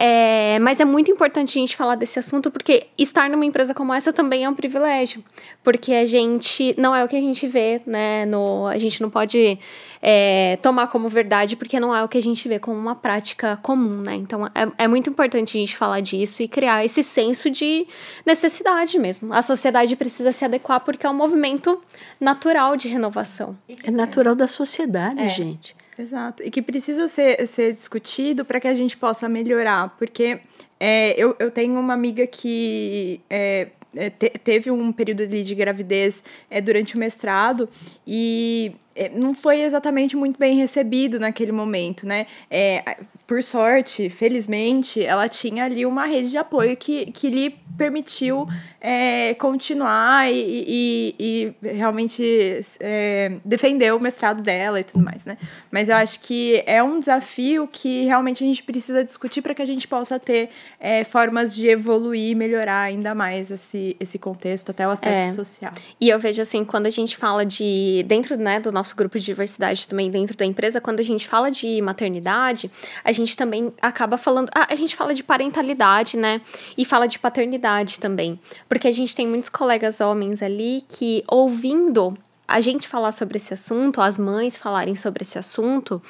[0.01, 3.92] É, mas é muito importante a gente falar desse assunto porque estar numa empresa como
[3.92, 5.24] essa também é um privilégio.
[5.64, 8.24] Porque a gente não é o que a gente vê, né?
[8.24, 9.59] No, a gente não pode
[10.01, 13.59] é, tomar como verdade porque não é o que a gente vê como uma prática
[13.61, 14.14] comum, né?
[14.14, 17.84] Então é, é muito importante a gente falar disso e criar esse senso de
[18.24, 19.34] necessidade mesmo.
[19.34, 21.82] A sociedade precisa se adequar porque é um movimento
[22.20, 23.59] natural de renovação.
[23.82, 25.28] É natural da sociedade, é.
[25.28, 25.74] gente.
[25.99, 26.42] Exato.
[26.44, 29.96] E que precisa ser, ser discutido para que a gente possa melhorar.
[29.99, 30.38] Porque
[30.78, 36.22] é, eu, eu tenho uma amiga que é, é te, teve um período de gravidez
[36.49, 37.68] é, durante o mestrado
[38.07, 42.28] e é, não foi exatamente muito bem recebido naquele momento, né?
[42.49, 48.49] É, por sorte, felizmente, ela tinha ali uma rede de apoio que, que lhe permitiu
[48.81, 55.39] é, continuar e, e, e realmente é, defender o mestrado dela e tudo mais, né?
[55.70, 59.62] Mas eu acho que é um desafio que realmente a gente precisa discutir para que
[59.62, 60.51] a gente possa ter
[60.81, 65.33] é, formas de evoluir e melhorar ainda mais esse, esse contexto, até o aspecto é.
[65.33, 65.72] social.
[66.01, 69.24] E eu vejo assim, quando a gente fala de, dentro né, do nosso grupo de
[69.24, 72.70] diversidade também dentro da empresa, quando a gente fala de maternidade,
[73.05, 74.51] a gente também acaba falando.
[74.53, 76.41] Ah, a gente fala de parentalidade, né?
[76.76, 77.68] E fala de paternidade
[78.01, 78.39] também.
[78.69, 82.16] Porque a gente tem muitos colegas homens ali que, ouvindo
[82.47, 86.03] a gente falar sobre esse assunto, as mães falarem sobre esse assunto,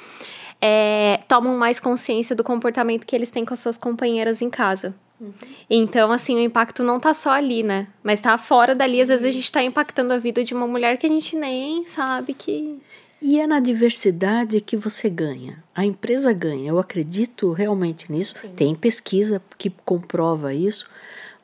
[0.61, 4.95] é, tomam mais consciência do comportamento que eles têm com as suas companheiras em casa.
[5.19, 5.33] Uhum.
[5.69, 7.87] Então, assim, o impacto não tá só ali, né?
[8.01, 9.01] Mas tá fora dali.
[9.01, 11.85] Às vezes a gente tá impactando a vida de uma mulher que a gente nem
[11.85, 12.79] sabe que.
[13.21, 15.61] E é na diversidade que você ganha.
[15.75, 16.69] A empresa ganha.
[16.69, 18.33] Eu acredito realmente nisso.
[18.35, 18.49] Sim.
[18.55, 20.89] Tem pesquisa que comprova isso.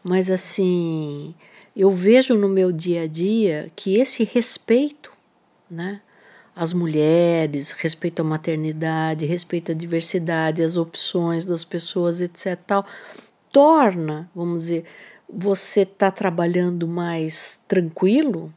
[0.08, 1.34] Mas, assim,
[1.76, 5.12] eu vejo no meu dia a dia que esse respeito,
[5.70, 6.00] né?
[6.56, 12.58] As mulheres, respeito à maternidade, respeito à diversidade, as opções das pessoas, etc.
[12.66, 12.86] Tal,
[13.52, 14.86] torna, vamos dizer,
[15.28, 18.54] você está trabalhando mais tranquilo,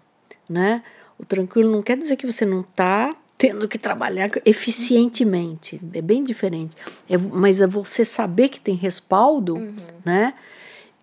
[0.49, 0.83] né?
[1.19, 5.81] O tranquilo não quer dizer que você não está tendo que trabalhar eficientemente.
[5.93, 6.77] É bem diferente.
[7.09, 9.75] É, mas é você saber que tem respaldo, uhum.
[10.05, 10.35] né?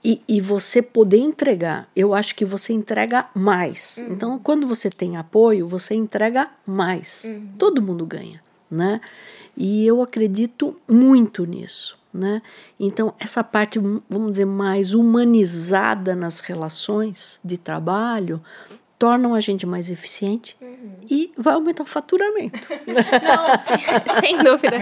[0.05, 1.89] E, e, você poder entregar.
[1.95, 3.97] Eu acho que você entrega mais.
[3.97, 4.13] Uhum.
[4.13, 7.23] Então, quando você tem apoio, você entrega mais.
[7.25, 7.49] Uhum.
[7.57, 8.39] Todo mundo ganha,
[8.69, 9.01] né?
[9.57, 11.97] E eu acredito muito nisso.
[12.13, 12.41] Né?
[12.79, 13.77] Então, essa parte,
[14.09, 18.41] vamos dizer, mais humanizada nas relações de trabalho
[19.05, 20.95] tornam a gente mais eficiente uhum.
[21.07, 22.57] e vai aumentar o faturamento.
[22.89, 23.77] Não, sem,
[24.19, 24.77] sem dúvida.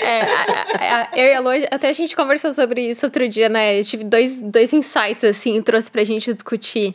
[0.00, 3.50] É, a, a, eu e a Lu, até a gente conversou sobre isso outro dia,
[3.50, 3.78] né?
[3.78, 6.94] Eu tive dois, dois insights, assim, trouxe pra gente discutir.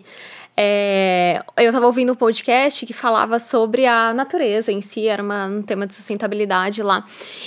[0.57, 5.45] É, eu estava ouvindo um podcast que falava sobre a natureza em si, era uma,
[5.45, 7.05] um tema de sustentabilidade lá.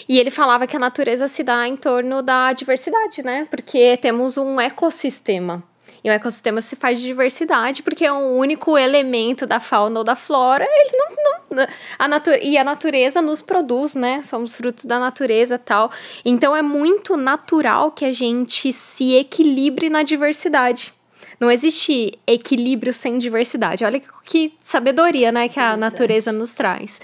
[0.08, 3.48] E ele falava que a natureza se dá em torno da diversidade, né?
[3.50, 5.73] Porque temos um ecossistema.
[6.04, 10.04] E o ecossistema se faz de diversidade, porque é um único elemento da fauna ou
[10.04, 10.62] da flora.
[10.68, 11.66] Ele não, não
[11.98, 14.20] a natu e a natureza nos produz, né?
[14.22, 15.90] Somos frutos da natureza tal.
[16.24, 20.92] Então é muito natural que a gente se equilibre na diversidade.
[21.40, 23.84] Não existe equilíbrio sem diversidade.
[23.84, 27.00] Olha que, que sabedoria, né, que a natureza nos traz.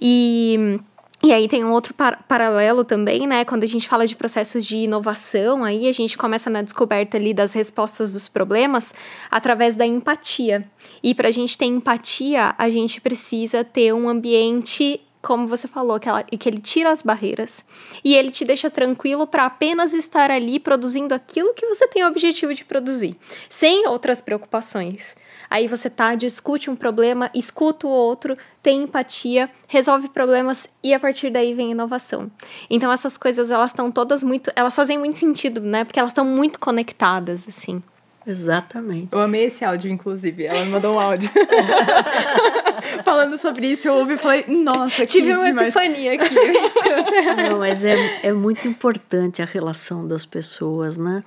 [0.00, 0.78] E
[1.22, 3.44] e aí tem um outro par paralelo também, né?
[3.44, 7.34] Quando a gente fala de processos de inovação, aí a gente começa na descoberta ali
[7.34, 8.94] das respostas dos problemas
[9.28, 10.64] através da empatia.
[11.02, 15.98] E para a gente ter empatia, a gente precisa ter um ambiente como você falou,
[15.98, 17.64] que, ela, que ele tira as barreiras
[18.04, 22.08] e ele te deixa tranquilo para apenas estar ali produzindo aquilo que você tem o
[22.08, 23.14] objetivo de produzir,
[23.48, 25.16] sem outras preocupações.
[25.50, 31.00] Aí você tá, discute um problema, escuta o outro, tem empatia, resolve problemas e a
[31.00, 32.30] partir daí vem inovação.
[32.68, 35.84] Então essas coisas elas estão todas muito, elas fazem muito sentido, né?
[35.84, 37.82] Porque elas estão muito conectadas assim.
[38.26, 39.08] Exatamente.
[39.10, 40.44] Eu amei esse áudio, inclusive.
[40.44, 41.30] Ela me mandou um áudio.
[43.02, 45.68] Falando sobre isso, eu ouvi e falei, nossa, Tive uma demais.
[45.68, 46.34] epifania aqui.
[47.48, 51.24] Não, mas é, é muito importante a relação das pessoas, né?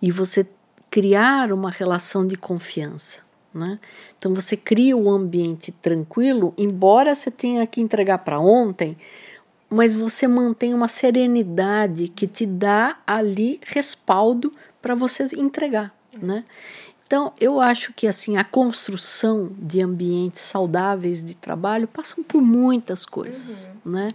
[0.00, 0.46] E você
[0.88, 3.18] criar uma relação de confiança,
[3.56, 3.78] né?
[4.18, 8.96] Então você cria um ambiente tranquilo, embora você tenha que entregar para ontem,
[9.68, 14.50] mas você mantém uma serenidade que te dá ali respaldo
[14.80, 16.44] para você entregar né?
[17.06, 23.06] Então, eu acho que assim a construção de ambientes saudáveis de trabalho passam por muitas
[23.06, 23.92] coisas, uhum.
[23.92, 24.08] né?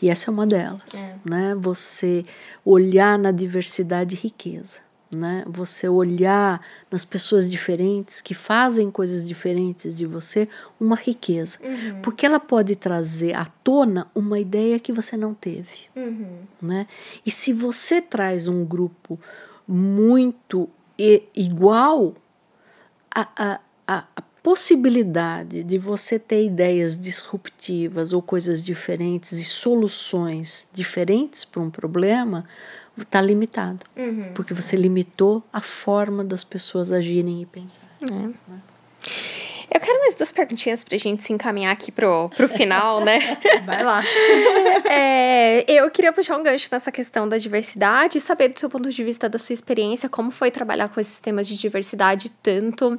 [0.00, 1.16] E essa é uma delas, é.
[1.24, 1.54] né?
[1.56, 2.24] Você
[2.64, 4.78] olhar na diversidade e riqueza,
[5.14, 5.44] né?
[5.46, 10.48] Você olhar nas pessoas diferentes que fazem coisas diferentes de você,
[10.78, 12.00] uma riqueza, uhum.
[12.00, 16.38] porque ela pode trazer à tona uma ideia que você não teve, uhum.
[16.62, 16.86] né?
[17.24, 19.18] E se você traz um grupo
[19.66, 22.14] muito e igual
[23.10, 31.44] a, a, a possibilidade de você ter ideias disruptivas ou coisas diferentes e soluções diferentes
[31.44, 32.46] para um problema
[33.02, 33.86] está limitado.
[33.96, 34.32] Uhum.
[34.34, 37.90] Porque você limitou a forma das pessoas agirem e pensarem.
[38.02, 38.50] É.
[38.50, 38.60] Né?
[39.72, 43.38] Eu quero mais duas perguntinhas pra gente se encaminhar aqui pro, pro final, né?
[43.64, 44.02] Vai lá.
[44.92, 48.90] É, eu queria puxar um gancho nessa questão da diversidade e saber do seu ponto
[48.90, 52.94] de vista, da sua experiência, como foi trabalhar com esses temas de diversidade, tanto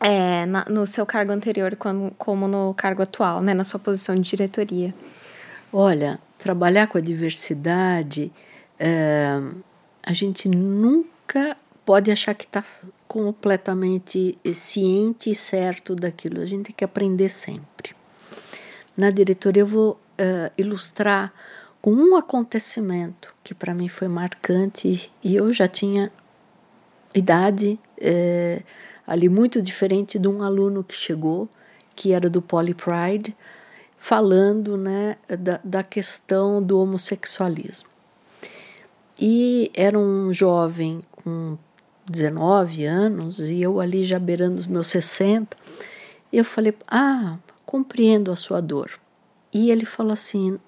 [0.00, 3.54] é, na, no seu cargo anterior como, como no cargo atual, né?
[3.54, 4.94] Na sua posição de diretoria.
[5.72, 8.30] Olha, trabalhar com a diversidade,
[8.84, 9.40] é,
[10.02, 12.64] a gente nunca pode achar que está
[13.06, 16.40] completamente ciente e certo daquilo.
[16.40, 17.94] A gente tem que aprender sempre.
[18.96, 21.32] Na diretoria, eu vou uh, ilustrar
[21.80, 26.10] com um acontecimento que para mim foi marcante e eu já tinha
[27.14, 28.64] idade uh,
[29.06, 31.48] ali muito diferente de um aluno que chegou,
[31.94, 33.36] que era do Poly Pride,
[33.96, 37.91] falando né, da, da questão do homossexualismo.
[39.24, 41.56] E era um jovem com
[42.10, 45.56] 19 anos e eu ali já beirando os meus 60,
[46.32, 48.90] eu falei: "Ah, compreendo a sua dor".
[49.54, 50.58] E ele falou assim: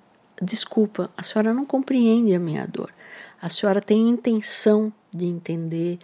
[0.41, 2.95] "Desculpa, a senhora não compreende a minha dor.
[3.43, 5.99] A senhora tem intenção de entender,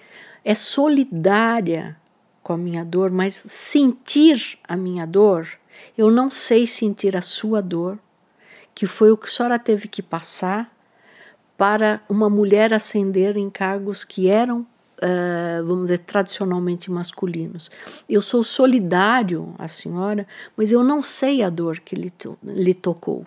[0.44, 1.96] é solidária
[2.42, 5.46] com a minha dor, mas sentir a minha dor,
[5.96, 7.96] eu não sei sentir a sua dor,
[8.74, 10.79] que foi o que a senhora teve que passar
[11.60, 17.70] para uma mulher ascender em cargos que eram uh, vamos dizer, tradicionalmente masculinos.
[18.08, 22.72] Eu sou solidário à senhora, mas eu não sei a dor que lhe, to lhe
[22.72, 23.26] tocou.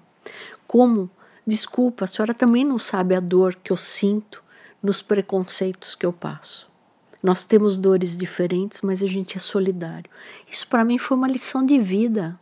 [0.66, 1.12] Como,
[1.46, 4.44] desculpa, a senhora também não sabe a dor que eu sinto
[4.82, 6.68] nos preconceitos que eu passo.
[7.22, 10.10] Nós temos dores diferentes, mas a gente é solidário.
[10.50, 12.36] Isso para mim foi uma lição de vida.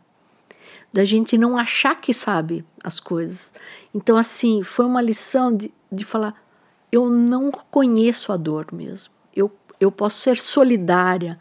[0.92, 3.52] Da gente não achar que sabe as coisas.
[3.94, 6.34] Então, assim, foi uma lição de, de falar:
[6.90, 9.12] eu não conheço a dor mesmo.
[9.34, 11.38] Eu, eu posso ser solidária,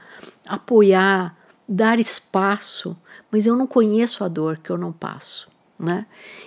[0.47, 1.35] apoiar,
[1.67, 2.97] dar espaço,
[3.29, 5.49] mas eu não conheço a dor que eu não passo.
[5.77, 6.05] Né?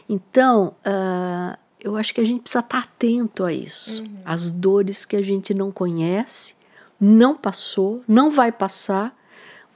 [0.08, 4.02] Então, uh, eu acho que a gente precisa estar atento a isso.
[4.02, 4.18] Uhum.
[4.24, 6.54] As dores que a gente não conhece,
[6.98, 9.14] não passou, não vai passar,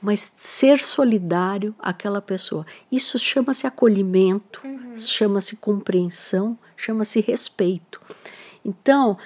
[0.01, 2.67] mas ser solidário àquela pessoa.
[2.91, 4.97] Isso chama-se acolhimento, uhum.
[4.97, 8.01] chama-se compreensão, chama-se respeito.
[8.65, 9.19] Então,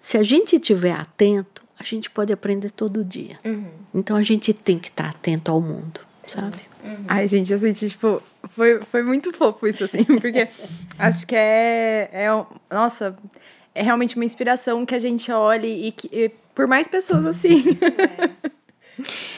[0.00, 3.38] se a gente estiver atento, a gente pode aprender todo dia.
[3.44, 3.68] Uhum.
[3.94, 6.56] Então, a gente tem que estar atento ao mundo, sabe?
[6.82, 7.04] Uhum.
[7.06, 10.48] Ai, gente, eu senti, tipo, foi, foi muito fofo isso, assim, porque
[10.98, 12.28] acho que é, é.
[12.70, 13.16] Nossa,
[13.74, 16.08] é realmente uma inspiração que a gente olhe e que.
[16.10, 17.62] E por mais pessoas assim.
[17.80, 18.50] É.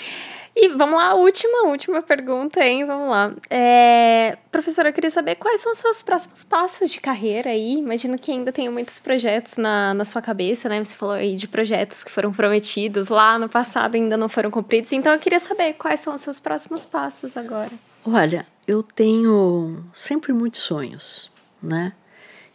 [0.61, 2.85] E vamos lá, última, última pergunta, hein?
[2.85, 3.33] Vamos lá.
[3.49, 7.75] É, professora, eu queria saber quais são os seus próximos passos de carreira aí.
[7.75, 10.83] Imagino que ainda tenha muitos projetos na, na sua cabeça, né?
[10.83, 14.51] Você falou aí de projetos que foram prometidos lá no passado e ainda não foram
[14.51, 14.93] cumpridos.
[14.93, 17.71] Então eu queria saber quais são os seus próximos passos agora.
[18.05, 21.31] Olha, eu tenho sempre muitos sonhos,
[21.63, 21.93] né?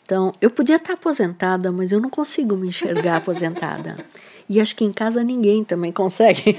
[0.06, 3.96] Então, eu podia estar aposentada, mas eu não consigo me enxergar aposentada.
[4.54, 6.56] E acho que em casa ninguém também consegue.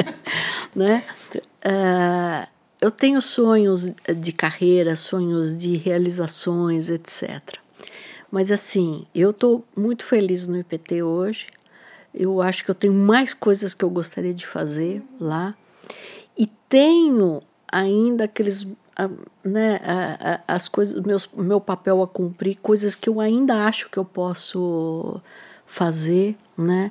[0.74, 1.04] né?
[1.34, 2.48] Uh,
[2.80, 7.40] eu tenho sonhos de carreira, sonhos de realizações, etc.
[8.30, 11.48] Mas assim, eu estou muito feliz no IPT hoje.
[12.14, 15.54] Eu acho que eu tenho mais coisas que eu gostaria de fazer lá.
[16.38, 18.66] E tenho ainda aqueles
[19.44, 19.78] né,
[20.48, 25.20] as coisas, meus, meu papel a cumprir, coisas que eu ainda acho que eu posso
[25.66, 26.90] fazer, né?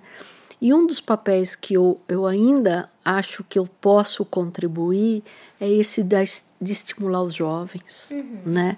[0.65, 5.23] E um dos papéis que eu, eu ainda acho que eu posso contribuir
[5.61, 6.15] é esse de,
[6.59, 8.39] de estimular os jovens, uhum.
[8.47, 8.75] né?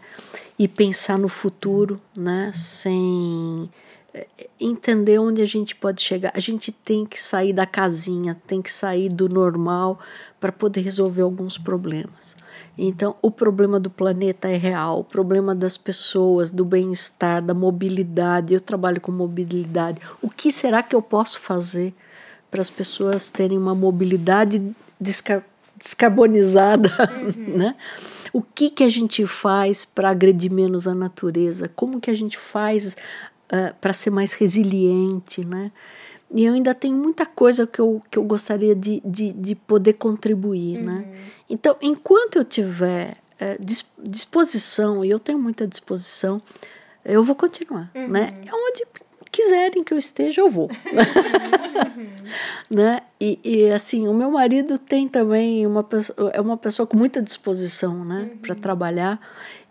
[0.59, 2.51] E pensar no futuro, né?
[2.53, 3.69] Sem
[4.13, 4.27] é,
[4.59, 6.33] entender onde a gente pode chegar.
[6.35, 9.97] A gente tem que sair da casinha, tem que sair do normal
[10.41, 12.35] para poder resolver alguns problemas.
[12.77, 18.53] Então, o problema do planeta é real, o problema das pessoas, do bem-estar, da mobilidade.
[18.53, 19.99] Eu trabalho com mobilidade.
[20.21, 21.93] O que será que eu posso fazer
[22.51, 25.43] para as pessoas terem uma mobilidade descar
[25.79, 26.89] descarbonizada,
[27.21, 27.53] uhum.
[27.57, 27.75] né?
[28.33, 31.69] O que que a gente faz para agredir menos a natureza?
[31.75, 32.95] Como que a gente faz
[33.51, 35.71] uh, para ser mais resiliente, né?
[36.33, 39.93] E eu ainda tenho muita coisa que eu, que eu gostaria de, de, de poder
[39.93, 40.93] contribuir, né?
[40.93, 41.11] uhum.
[41.11, 41.17] né?
[41.49, 43.57] Então, enquanto eu tiver é,
[43.99, 46.41] disposição, e eu tenho muita disposição,
[47.05, 48.07] eu vou continuar, uhum.
[48.07, 48.29] né?
[48.51, 48.85] Onde
[49.31, 50.69] quiserem que eu esteja, eu vou.
[50.69, 52.09] Uhum.
[52.75, 53.01] né?
[53.19, 57.21] E, e, assim, o meu marido tem também uma pessoa, é uma pessoa com muita
[57.21, 58.31] disposição, né?
[58.41, 58.61] Para uhum.
[58.61, 59.19] trabalhar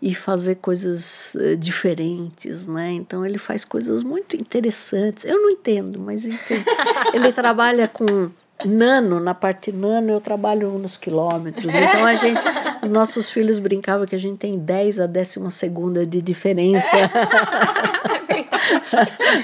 [0.01, 2.91] e fazer coisas uh, diferentes, né?
[2.91, 5.25] Então ele faz coisas muito interessantes.
[5.25, 6.63] Eu não entendo, mas enfim,
[7.13, 8.31] ele trabalha com
[8.65, 11.73] nano, na parte nano eu trabalho nos quilômetros.
[11.73, 12.45] Então a gente,
[12.81, 17.09] os nossos filhos brincavam que a gente tem 10 a décima segunda de diferença é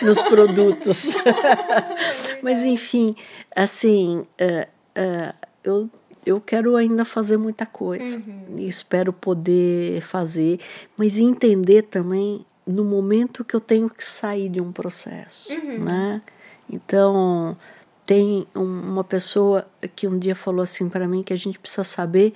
[0.05, 1.15] nos produtos.
[1.15, 3.13] É mas enfim,
[3.55, 4.67] assim, uh,
[4.99, 5.33] uh,
[5.63, 5.89] eu
[6.25, 8.55] eu quero ainda fazer muita coisa uhum.
[8.55, 10.57] e espero poder fazer,
[10.97, 15.79] mas entender também no momento que eu tenho que sair de um processo, uhum.
[15.79, 16.21] né?
[16.69, 17.57] Então
[18.05, 22.33] tem uma pessoa que um dia falou assim para mim que a gente precisa saber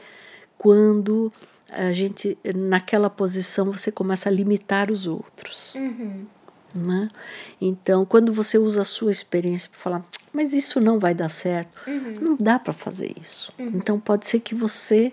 [0.58, 1.32] quando
[1.70, 5.76] a gente naquela posição você começa a limitar os outros.
[5.76, 6.26] Uhum.
[6.76, 7.02] Né?
[7.60, 10.04] Então, quando você usa a sua experiência para falar,
[10.34, 12.14] mas isso não vai dar certo, uhum.
[12.22, 13.52] não dá para fazer isso.
[13.58, 13.72] Uhum.
[13.76, 15.12] Então, pode ser que você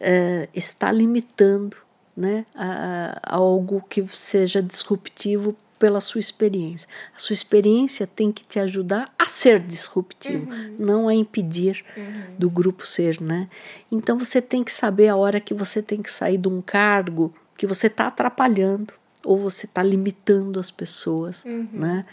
[0.00, 1.76] é, está limitando
[2.16, 6.86] né, a, a algo que seja disruptivo pela sua experiência.
[7.16, 10.76] A sua experiência tem que te ajudar a ser disruptivo, uhum.
[10.78, 12.36] não a impedir uhum.
[12.38, 13.48] do grupo ser, né?
[13.90, 17.34] Então você tem que saber a hora que você tem que sair de um cargo
[17.56, 18.92] que você está atrapalhando
[19.24, 21.66] ou você está limitando as pessoas, uhum.
[21.72, 22.04] né?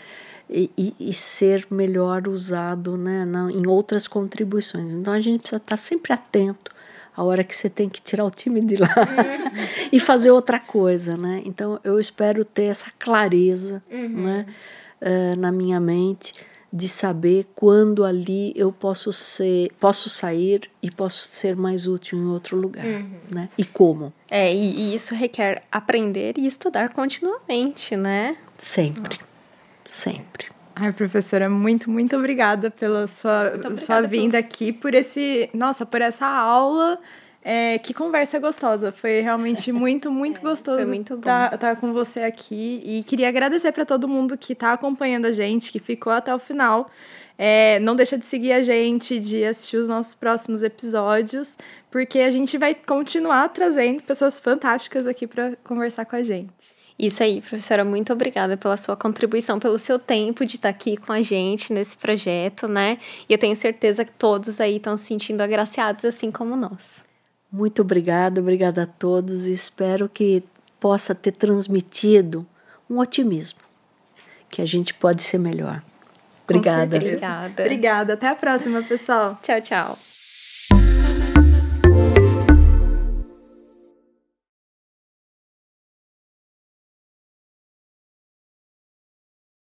[0.49, 4.93] E, e, e, ser melhor usado né, na, em outras contribuições.
[4.93, 6.71] Então a gente precisa estar tá sempre atento
[7.17, 9.67] à hora que você tem que tirar o time de lá uhum.
[9.91, 11.41] e fazer outra coisa, né?
[11.43, 14.23] Então eu espero ter essa clareza, uhum.
[14.23, 14.45] né,
[15.01, 16.33] uh, na minha mente
[16.71, 22.27] de saber quando ali eu posso ser, posso sair e posso ser mais útil em
[22.27, 23.19] outro lugar, uhum.
[23.33, 23.49] né?
[23.57, 24.13] E como?
[24.29, 28.37] É, e, e, isso requer aprender e estudar continuamente, né?
[28.57, 29.17] Sempre.
[29.17, 29.63] Nossa.
[29.89, 30.56] Sempre.
[30.79, 34.45] Ai, professora, muito, muito obrigada pela sua, obrigada sua vinda pelo...
[34.45, 36.99] aqui, por esse, nossa, por essa aula
[37.49, 38.91] É, que conversa gostosa.
[38.91, 41.19] Foi realmente muito, muito gostoso muito bom.
[41.19, 42.81] estar tá, com você aqui.
[42.83, 46.39] E queria agradecer para todo mundo que está acompanhando a gente, que ficou até o
[46.39, 46.91] final.
[47.37, 51.57] É, não deixa de seguir a gente, de assistir os nossos próximos episódios,
[51.89, 56.76] porque a gente vai continuar trazendo pessoas fantásticas aqui para conversar com a gente.
[56.99, 61.13] Isso aí, professora, muito obrigada pela sua contribuição, pelo seu tempo de estar aqui com
[61.13, 62.97] a gente nesse projeto, né?
[63.29, 67.05] E eu tenho certeza que todos aí estão se sentindo agraciados, assim como nós.
[67.51, 70.43] Muito obrigada, obrigada a todos e espero que
[70.79, 72.45] possa ter transmitido
[72.89, 73.59] um otimismo,
[74.49, 75.83] que a gente pode ser melhor.
[76.45, 76.97] Obrigada.
[76.97, 77.63] Obrigada.
[77.63, 78.13] Obrigada.
[78.13, 79.37] Até a próxima, pessoal.
[79.43, 80.16] Tchau, tchau.